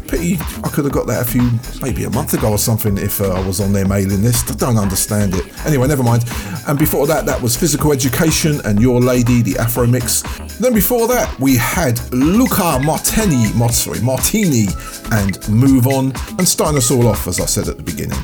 Pity 0.07 0.35
I 0.63 0.69
could 0.69 0.83
have 0.83 0.93
got 0.93 1.07
that 1.07 1.23
a 1.23 1.25
few, 1.25 1.49
maybe 1.81 2.03
a 2.03 2.09
month 2.11 2.35
ago 2.35 2.51
or 2.51 2.59
something 2.59 2.97
if 2.99 3.19
uh, 3.19 3.29
I 3.29 3.47
was 3.47 3.59
on 3.59 3.73
their 3.73 3.87
mailing 3.87 4.21
list. 4.21 4.51
I 4.51 4.53
don't 4.53 4.77
understand 4.77 5.33
it. 5.33 5.65
Anyway, 5.65 5.87
never 5.87 6.03
mind. 6.03 6.23
And 6.67 6.77
before 6.77 7.07
that, 7.07 7.25
that 7.25 7.41
was 7.41 7.57
Physical 7.57 7.93
Education 7.93 8.61
and 8.65 8.79
Your 8.79 9.01
Lady, 9.01 9.41
the 9.41 9.57
Afro 9.57 9.87
Mix. 9.87 10.21
Then 10.59 10.73
before 10.73 11.07
that, 11.07 11.39
we 11.39 11.55
had 11.55 11.99
Luca 12.13 12.79
Martini, 12.83 13.45
sorry, 13.69 14.01
Martini 14.01 14.67
and 15.13 15.47
Move 15.49 15.87
On. 15.87 16.11
And 16.37 16.47
starting 16.47 16.77
us 16.77 16.91
all 16.91 17.07
off, 17.07 17.27
as 17.27 17.39
I 17.39 17.45
said 17.45 17.67
at 17.67 17.77
the 17.77 17.83
beginning, 17.83 18.19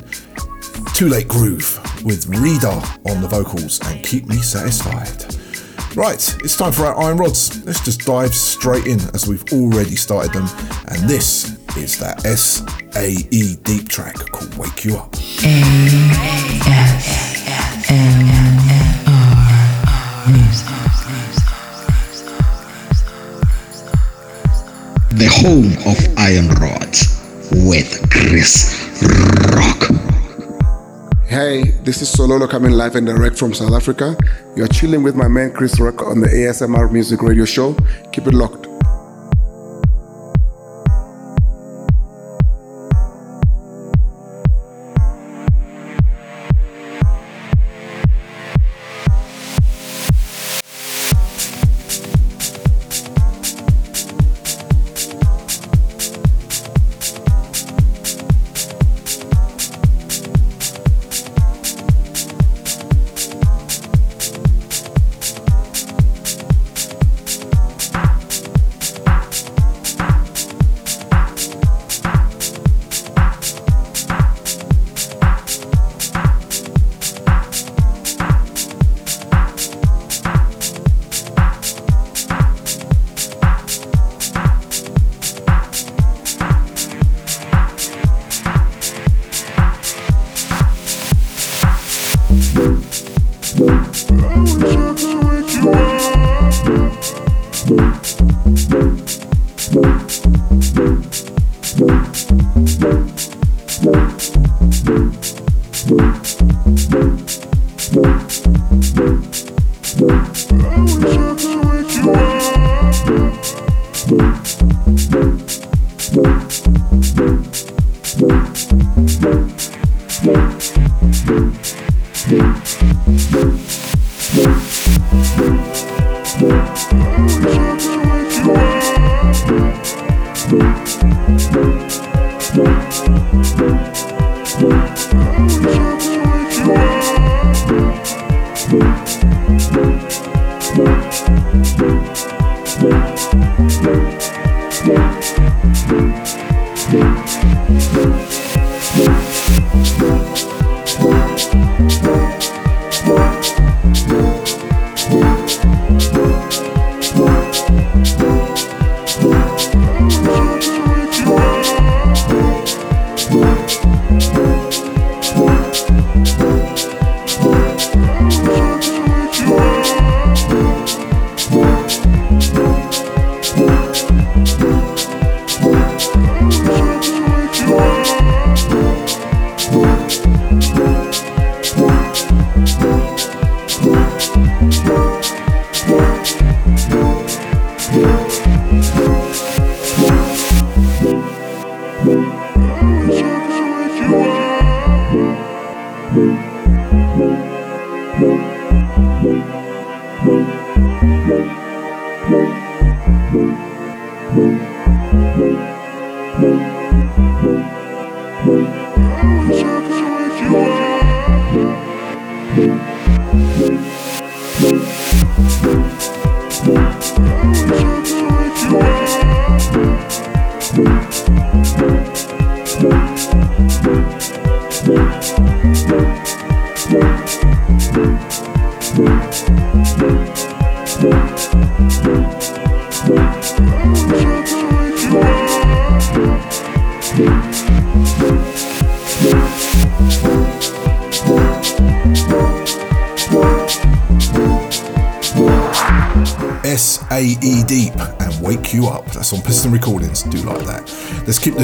Toolate 0.96 1.28
Groove 1.28 1.80
with 2.04 2.28
Rita 2.28 2.82
on 3.06 3.22
the 3.22 3.28
vocals 3.28 3.80
and 3.88 4.04
Keep 4.04 4.28
Me 4.28 4.38
Satisfied. 4.38 5.36
Right, 5.96 6.38
it's 6.44 6.56
time 6.56 6.72
for 6.72 6.86
our 6.86 6.96
iron 7.02 7.18
rods. 7.18 7.64
Let's 7.66 7.84
just 7.84 8.02
dive 8.06 8.36
straight 8.36 8.86
in 8.86 9.00
as 9.14 9.28
we've 9.28 9.44
already 9.52 9.96
started 9.96 10.34
them. 10.34 10.48
And 10.88 11.10
this 11.10 11.58
is 11.78 11.98
that 12.00 12.26
S 12.26 12.64
A 12.96 13.16
E 13.32 13.56
deep 13.64 13.88
track 13.90 14.16
called 14.32 14.56
Wake 14.58 14.86
You 14.86 14.98
Up. 14.98 15.12
The 25.12 25.28
home 25.28 25.74
of 25.86 25.98
iron 26.18 26.50
rods 26.62 26.79
with 27.68 28.10
Chris 28.10 29.02
Rock. 29.54 29.90
Hey, 31.28 31.72
this 31.84 32.02
is 32.02 32.14
Sololo 32.14 32.50
coming 32.50 32.72
live 32.72 32.96
and 32.96 33.06
direct 33.06 33.38
from 33.38 33.54
South 33.54 33.74
Africa. 33.74 34.16
You're 34.56 34.68
chilling 34.68 35.04
with 35.04 35.16
my 35.16 35.28
man 35.28 35.52
Chris 35.52 35.80
Rock 35.80 36.02
on 36.02 36.22
the 36.22 36.28
ASMR 36.28 36.92
Music 36.92 37.22
Radio 37.22 37.46
Show. 37.46 37.74
Keep 38.14 38.28
it 38.28 38.34
locked. 38.34 38.69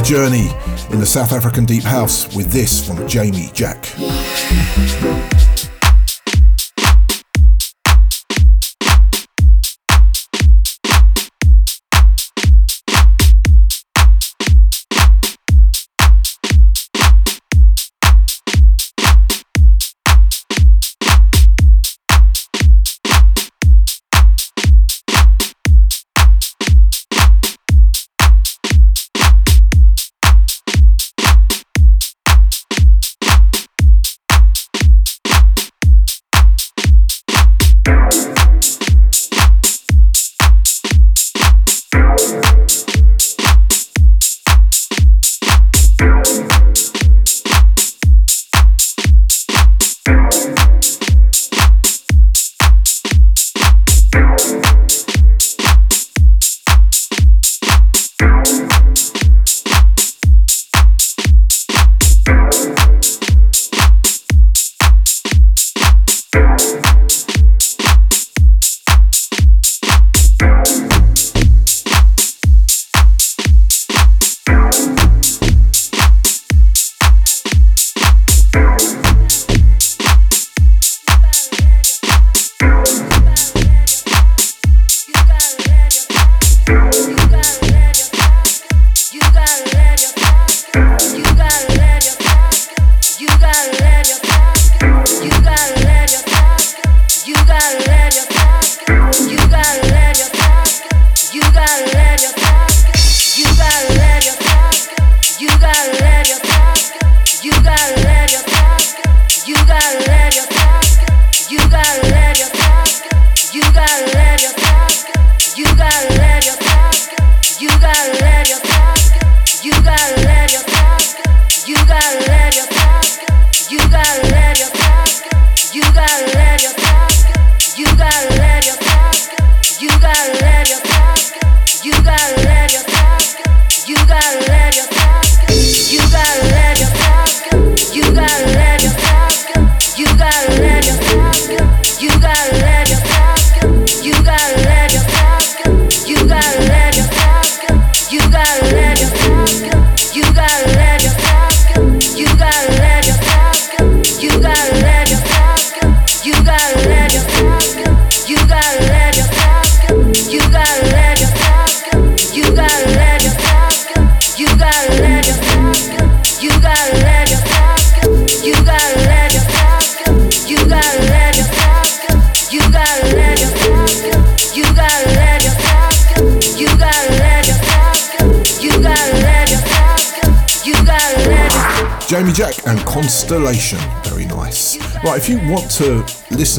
Journey 0.06 0.52
in 0.92 1.00
the 1.00 1.06
South 1.06 1.32
African 1.32 1.66
Deep 1.66 1.84
House 1.84 2.36
with 2.36 2.52
this 2.52 2.86
from 2.86 3.08
Jamie 3.08 3.48
Jaq. 3.56 4.05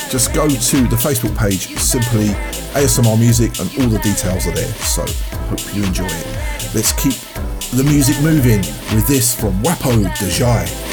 just 0.09 0.33
go 0.33 0.47
to 0.47 0.87
the 0.87 0.95
Facebook 0.95 1.35
page, 1.37 1.77
simply 1.77 2.29
ASMR 2.73 3.17
Music, 3.19 3.59
and 3.59 3.69
all 3.79 3.89
the 3.89 3.99
details 3.99 4.47
are 4.47 4.53
there. 4.53 4.71
So, 4.81 5.05
hope 5.49 5.75
you 5.75 5.83
enjoy 5.83 6.07
it. 6.07 6.25
Let's 6.73 6.93
keep 6.93 7.13
the 7.71 7.83
music 7.83 8.17
moving 8.23 8.61
with 8.95 9.05
this 9.05 9.35
from 9.39 9.61
WAPO 9.61 10.05
Jije. 10.15 10.86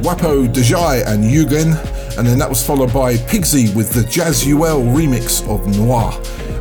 WAPO 0.00 0.48
Jije 0.48 1.06
and 1.06 1.24
Yugen, 1.24 1.76
and 2.16 2.26
then 2.26 2.38
that 2.38 2.48
was 2.48 2.64
followed 2.64 2.92
by 2.92 3.16
Pigsie 3.16 3.74
with 3.74 3.92
the 3.92 4.00
Jazzuel 4.00 4.82
remix 4.94 5.46
of 5.48 5.66
Noir. 5.76 6.12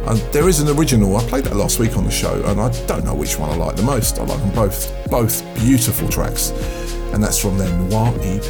And 0.10 0.20
there 0.34 0.50
is 0.50 0.60
an 0.60 0.68
original. 0.78 1.16
I 1.18 1.24
played 1.24 1.46
that 1.46 1.56
last 1.56 1.80
week 1.80 1.96
on 1.98 2.04
the 2.04 2.12
show, 2.12 2.44
and 2.46 2.60
I 2.60 2.70
don't 2.86 3.06
know 3.06 3.16
which 3.16 3.40
one 3.40 3.50
I 3.50 3.56
like 3.56 3.76
the 3.76 3.84
most. 3.84 4.20
I 4.20 4.24
like 4.24 4.40
them 4.40 4.52
both. 4.52 5.10
Both 5.10 5.44
beautiful 5.56 6.10
tracks, 6.10 6.52
and 7.14 7.24
that's 7.24 7.40
from 7.40 7.58
their 7.58 7.74
Noir 7.78 8.14
EP. 8.22 8.44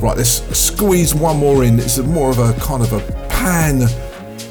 Right, 0.00 0.16
let's 0.16 0.42
squeeze 0.56 1.14
one 1.14 1.36
more 1.38 1.64
in. 1.64 1.78
It's 1.78 1.98
more 1.98 2.30
of 2.30 2.38
a 2.38 2.52
kind 2.60 2.82
of 2.82 2.92
a 2.92 3.00
pan 3.28 3.88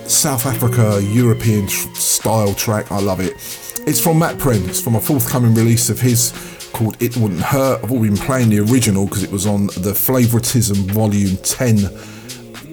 South 0.07 0.45
Africa 0.45 1.01
European 1.03 1.67
style 1.67 2.53
track. 2.53 2.91
I 2.91 2.99
love 2.99 3.19
it. 3.19 3.33
It's 3.87 4.01
from 4.01 4.19
Matt. 4.19 4.35
It's 4.45 4.81
from 4.81 4.95
a 4.95 5.01
forthcoming 5.01 5.53
release 5.53 5.89
of 5.89 5.99
his 5.99 6.31
called 6.77 7.01
It 7.01 7.17
Wouldn't 7.17 7.41
Hurt. 7.41 7.83
I've 7.83 7.91
already 7.91 8.09
been 8.09 8.17
playing 8.17 8.49
the 8.49 8.59
original 8.59 9.07
because 9.07 9.23
it 9.23 9.31
was 9.31 9.47
on 9.47 9.65
the 9.67 9.93
Flavoritism 9.93 10.91
Volume 10.91 11.35
10 11.37 11.85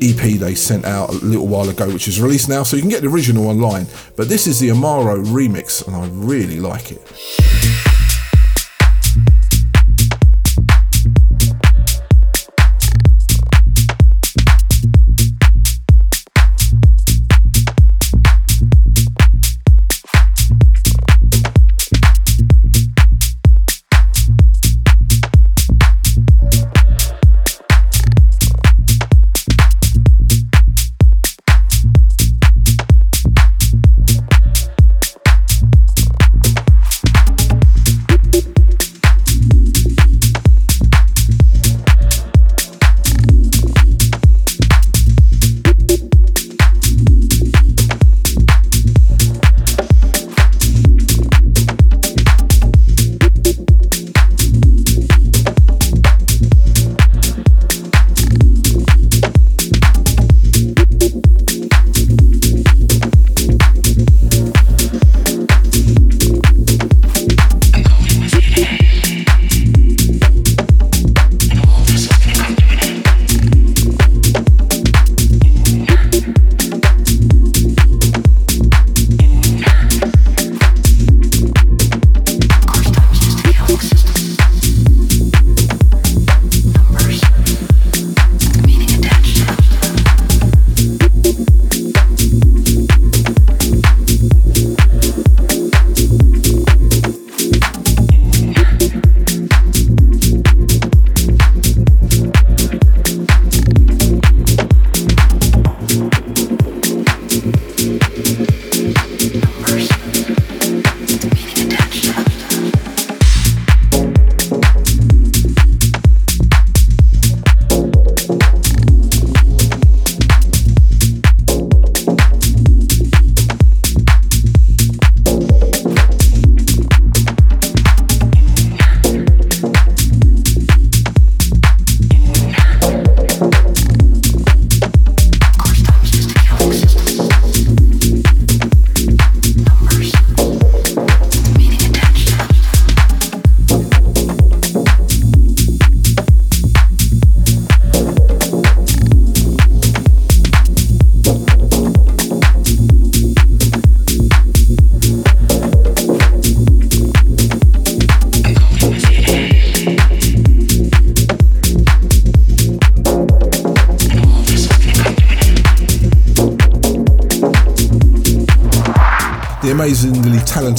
EP 0.02 0.38
they 0.38 0.54
sent 0.54 0.84
out 0.84 1.08
a 1.08 1.12
little 1.12 1.46
while 1.46 1.70
ago, 1.70 1.88
which 1.88 2.06
is 2.06 2.20
released 2.20 2.48
now, 2.48 2.62
so 2.62 2.76
you 2.76 2.82
can 2.82 2.90
get 2.90 3.00
the 3.00 3.08
original 3.08 3.48
online. 3.48 3.86
But 4.16 4.28
this 4.28 4.46
is 4.46 4.60
the 4.60 4.68
Amaro 4.68 5.24
remix, 5.24 5.86
and 5.86 5.96
I 5.96 6.06
really 6.08 6.60
like 6.60 6.92
it. 6.92 7.00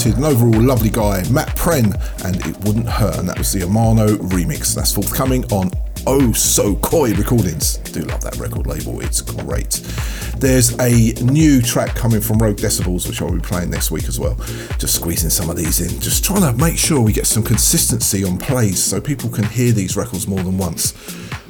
Talented 0.06 0.24
and 0.24 0.38
overall 0.38 0.62
lovely 0.62 0.92
guy, 0.92 1.28
Matt 1.32 1.48
Prehn, 1.56 1.86
and 2.26 2.36
It 2.46 2.56
Wouldn't 2.64 2.88
Hurt, 2.88 3.18
and 3.18 3.28
that 3.28 3.40
was 3.40 3.52
the 3.52 3.62
Amano 3.62 4.18
remix. 4.18 4.76
That's 4.76 4.92
forthcoming 4.92 5.44
on 5.52 5.72
Oh 6.06 6.32
So 6.34 6.76
Coy 6.76 7.12
Recordings. 7.16 7.78
Do 7.78 8.02
love 8.02 8.22
that 8.22 8.38
record 8.38 8.68
label, 8.68 9.02
it's 9.02 9.22
great. 9.22 9.82
There's 10.38 10.78
a 10.78 11.14
new 11.24 11.60
track 11.60 11.96
coming 11.96 12.22
from 12.22 12.38
Rogue 12.38 12.58
Decibels, 12.58 13.08
which 13.08 13.20
I'll 13.20 13.32
be 13.32 13.40
playing 13.40 13.72
next 13.72 13.90
week 13.90 14.08
as 14.08 14.20
well. 14.20 14.36
Just 14.78 14.94
squeezing 14.94 15.32
some 15.32 15.50
of 15.50 15.58
these 15.58 15.82
in, 15.82 16.00
just 16.00 16.24
trying 16.24 16.42
to 16.42 16.54
make 16.64 16.78
sure 16.78 17.02
we 17.02 17.12
get 17.12 17.26
some 17.26 17.42
consistency 17.42 18.24
on 18.24 18.38
plays 18.38 18.84
so 18.84 19.02
people 19.02 19.32
can 19.32 19.46
hear 19.46 19.72
these 19.72 19.98
records 19.98 20.28
more 20.28 20.44
than 20.44 20.60
once. 20.60 20.94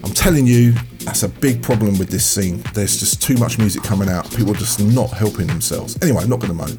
I'm 0.06 0.14
telling 0.14 0.46
you, 0.46 0.74
that's 1.00 1.24
a 1.24 1.30
big 1.30 1.64
problem 1.64 1.98
with 1.98 2.10
this 2.10 2.24
scene. 2.24 2.64
There's 2.74 3.00
just 3.00 3.24
too 3.24 3.38
much 3.38 3.58
music 3.58 3.82
coming 3.82 4.08
out. 4.08 4.30
People 4.30 4.52
are 4.52 4.58
just 4.60 4.80
not 4.80 5.10
helping 5.10 5.48
themselves. 5.48 5.98
Anyway, 6.04 6.22
I'm 6.22 6.30
not 6.30 6.40
going 6.40 6.56
to 6.56 6.56
moan. 6.56 6.78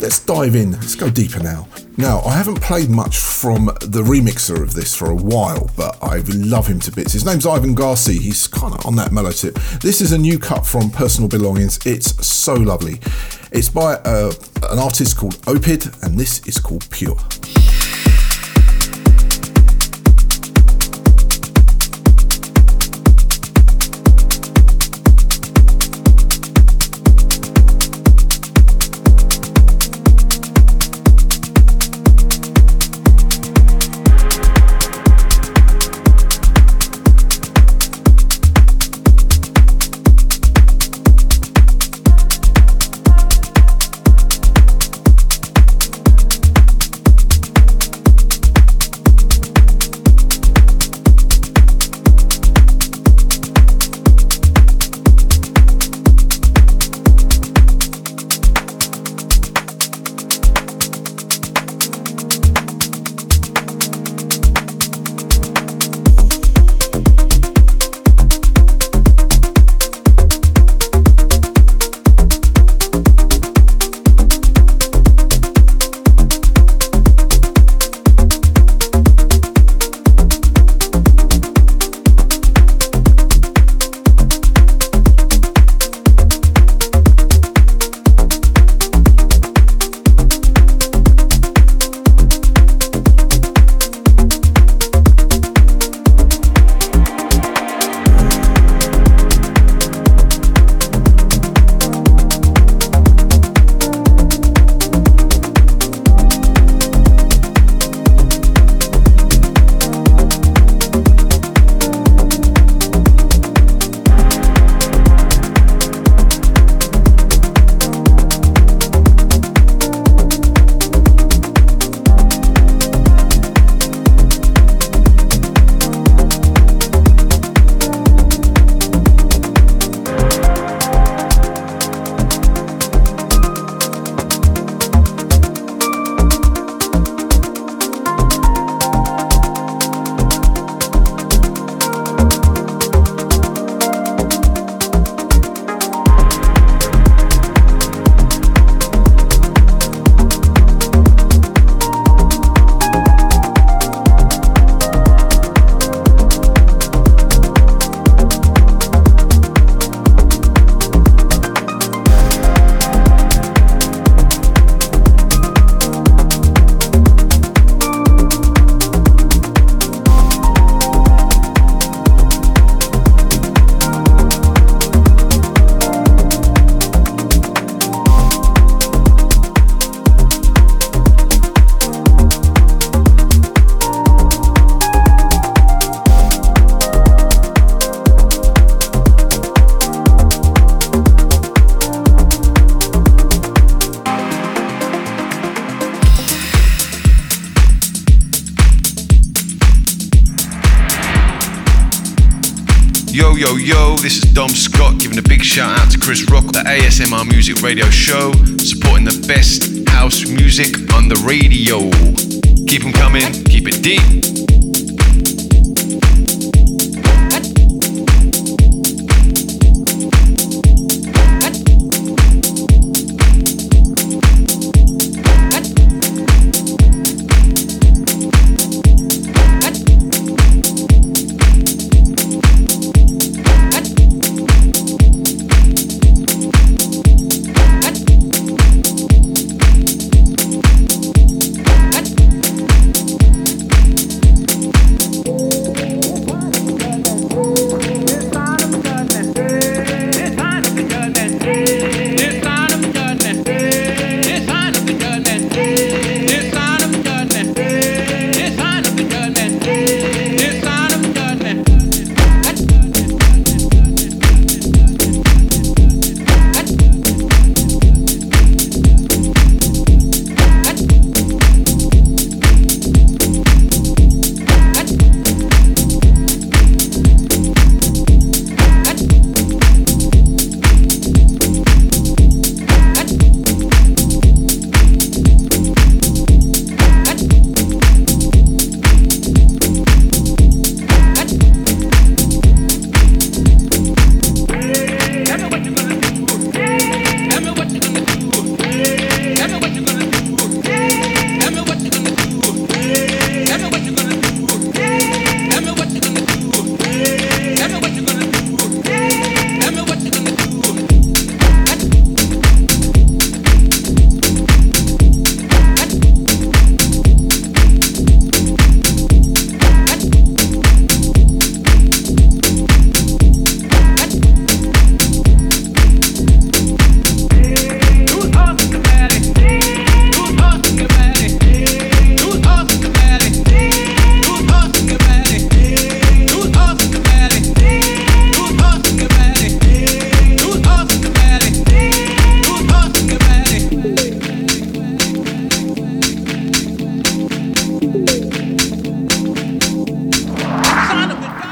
Let's 0.00 0.20
dive 0.20 0.54
in. 0.54 0.72
Let's 0.72 0.94
go 0.94 1.10
deeper 1.10 1.42
now. 1.42 1.66
Now, 1.96 2.20
I 2.20 2.36
haven't 2.36 2.60
played 2.60 2.88
much 2.88 3.18
from 3.18 3.66
the 3.66 4.04
remixer 4.04 4.62
of 4.62 4.72
this 4.72 4.94
for 4.94 5.10
a 5.10 5.14
while, 5.14 5.68
but 5.76 5.98
I 6.00 6.22
love 6.28 6.68
him 6.68 6.78
to 6.80 6.92
bits. 6.92 7.12
His 7.12 7.24
name's 7.24 7.44
Ivan 7.44 7.74
Garcia. 7.74 8.20
He's 8.20 8.46
kind 8.46 8.72
of 8.72 8.86
on 8.86 8.94
that 8.94 9.10
mellow 9.10 9.32
tip. 9.32 9.58
This 9.82 10.00
is 10.00 10.12
a 10.12 10.18
new 10.18 10.38
cut 10.38 10.64
from 10.64 10.90
Personal 10.90 11.28
Belongings. 11.28 11.84
It's 11.84 12.24
so 12.24 12.54
lovely. 12.54 13.00
It's 13.50 13.68
by 13.68 13.94
uh, 13.94 14.32
an 14.70 14.78
artist 14.78 15.16
called 15.16 15.34
Opid, 15.46 16.04
and 16.04 16.16
this 16.16 16.46
is 16.46 16.60
called 16.60 16.88
Pure. 16.90 17.18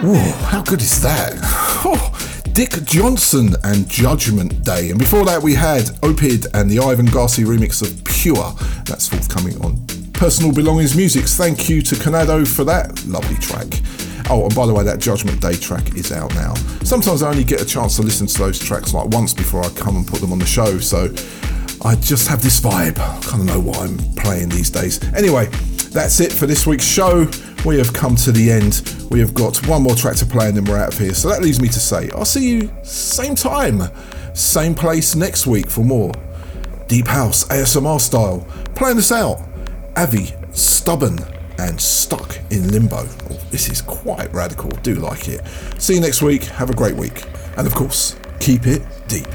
Whoa, 0.02 0.14
how 0.48 0.62
good 0.62 0.82
is 0.82 1.01
that? 1.01 1.32
Oh, 1.82 2.43
Dick 2.52 2.73
Johnson 2.85 3.55
and 3.64 3.89
Judgment 3.89 4.62
Day. 4.62 4.90
And 4.90 4.98
before 4.98 5.24
that, 5.24 5.43
we 5.43 5.55
had 5.55 5.85
Opid 6.02 6.47
and 6.52 6.70
the 6.70 6.81
Ivan 6.81 7.06
Garcia 7.06 7.47
remix 7.47 7.81
of 7.81 8.05
Pure. 8.05 8.52
That's 8.85 9.09
forthcoming 9.09 9.59
on 9.64 9.82
Personal 10.12 10.52
Belongings 10.52 10.94
Music. 10.94 11.24
Thank 11.24 11.70
you 11.70 11.81
to 11.81 11.94
Canado 11.94 12.47
for 12.47 12.62
that 12.64 13.06
lovely 13.06 13.36
track. 13.36 13.66
Oh, 14.28 14.44
and 14.44 14.55
by 14.55 14.66
the 14.66 14.74
way, 14.74 14.85
that 14.85 14.98
Judgment 14.98 15.40
Day 15.40 15.55
track 15.55 15.97
is 15.97 16.12
out 16.12 16.35
now. 16.35 16.52
Sometimes 16.85 17.23
I 17.23 17.31
only 17.31 17.44
get 17.44 17.62
a 17.62 17.66
chance 17.66 17.97
to 17.97 18.02
listen 18.02 18.27
to 18.27 18.39
those 18.39 18.59
tracks 18.59 18.93
like 18.93 19.09
once 19.09 19.32
before 19.32 19.64
I 19.64 19.70
come 19.70 19.97
and 19.97 20.06
put 20.06 20.20
them 20.20 20.31
on 20.31 20.39
the 20.39 20.47
show, 20.47 20.78
so 20.78 21.05
I 21.82 21.94
just 21.97 22.28
have 22.28 22.43
this 22.43 22.60
vibe. 22.60 22.98
I 22.98 23.18
kind 23.23 23.40
of 23.40 23.47
know 23.47 23.60
what 23.60 23.78
I'm 23.78 23.97
playing 24.16 24.51
these 24.51 24.68
days. 24.68 25.02
Anyway, 25.14 25.47
that's 25.90 26.20
it 26.20 26.32
for 26.32 26.47
this 26.47 26.66
week's 26.66 26.85
show. 26.85 27.31
We 27.67 27.79
have 27.79 27.93
come 27.93 28.15
to 28.17 28.31
the 28.31 28.53
end. 28.53 28.83
We 29.11 29.19
have 29.19 29.35
got 29.35 29.67
one 29.67 29.83
more 29.83 29.97
track 29.97 30.15
to 30.19 30.27
play 30.27 30.47
and 30.47 30.57
then 30.57 30.67
we're 30.67 30.79
out 30.79 30.95
of 30.95 30.99
here. 31.01 31.13
So 31.13 31.29
that 31.29 31.43
leaves 31.43 31.61
me 31.61 31.67
to 31.67 31.81
say, 31.81 32.09
I'll 32.15 32.25
see 32.25 32.49
you 32.49 32.73
same 32.85 33.35
time, 33.35 33.83
same 34.35 34.73
place 34.73 35.17
next 35.17 35.49
week 35.49 35.69
for 35.69 35.83
more 35.83 36.13
Deep 36.87 37.09
House 37.09 37.45
ASMR 37.49 38.01
style. 38.01 38.47
Playing 38.77 38.97
this 38.97 39.11
out, 39.11 39.41
Avi, 39.97 40.27
Subban, 40.53 41.19
and 41.59 41.81
Stuck 41.81 42.39
in 42.51 42.71
Limbo. 42.71 42.99
Oh, 43.31 43.41
this 43.51 43.69
is 43.69 43.83
quite 43.83 44.33
radical. 44.33 44.71
Do 44.71 44.95
like 44.95 45.29
it. 45.29 45.41
See 45.79 45.95
you 45.95 46.01
next 46.01 46.23
week. 46.23 46.45
Have 46.45 46.71
a 46.71 46.75
great 46.75 46.95
week. 46.95 47.25
And 47.57 47.67
of 47.67 47.75
course, 47.75 48.15
keep 48.39 48.69
it 48.69 48.87
deep. 49.09 49.27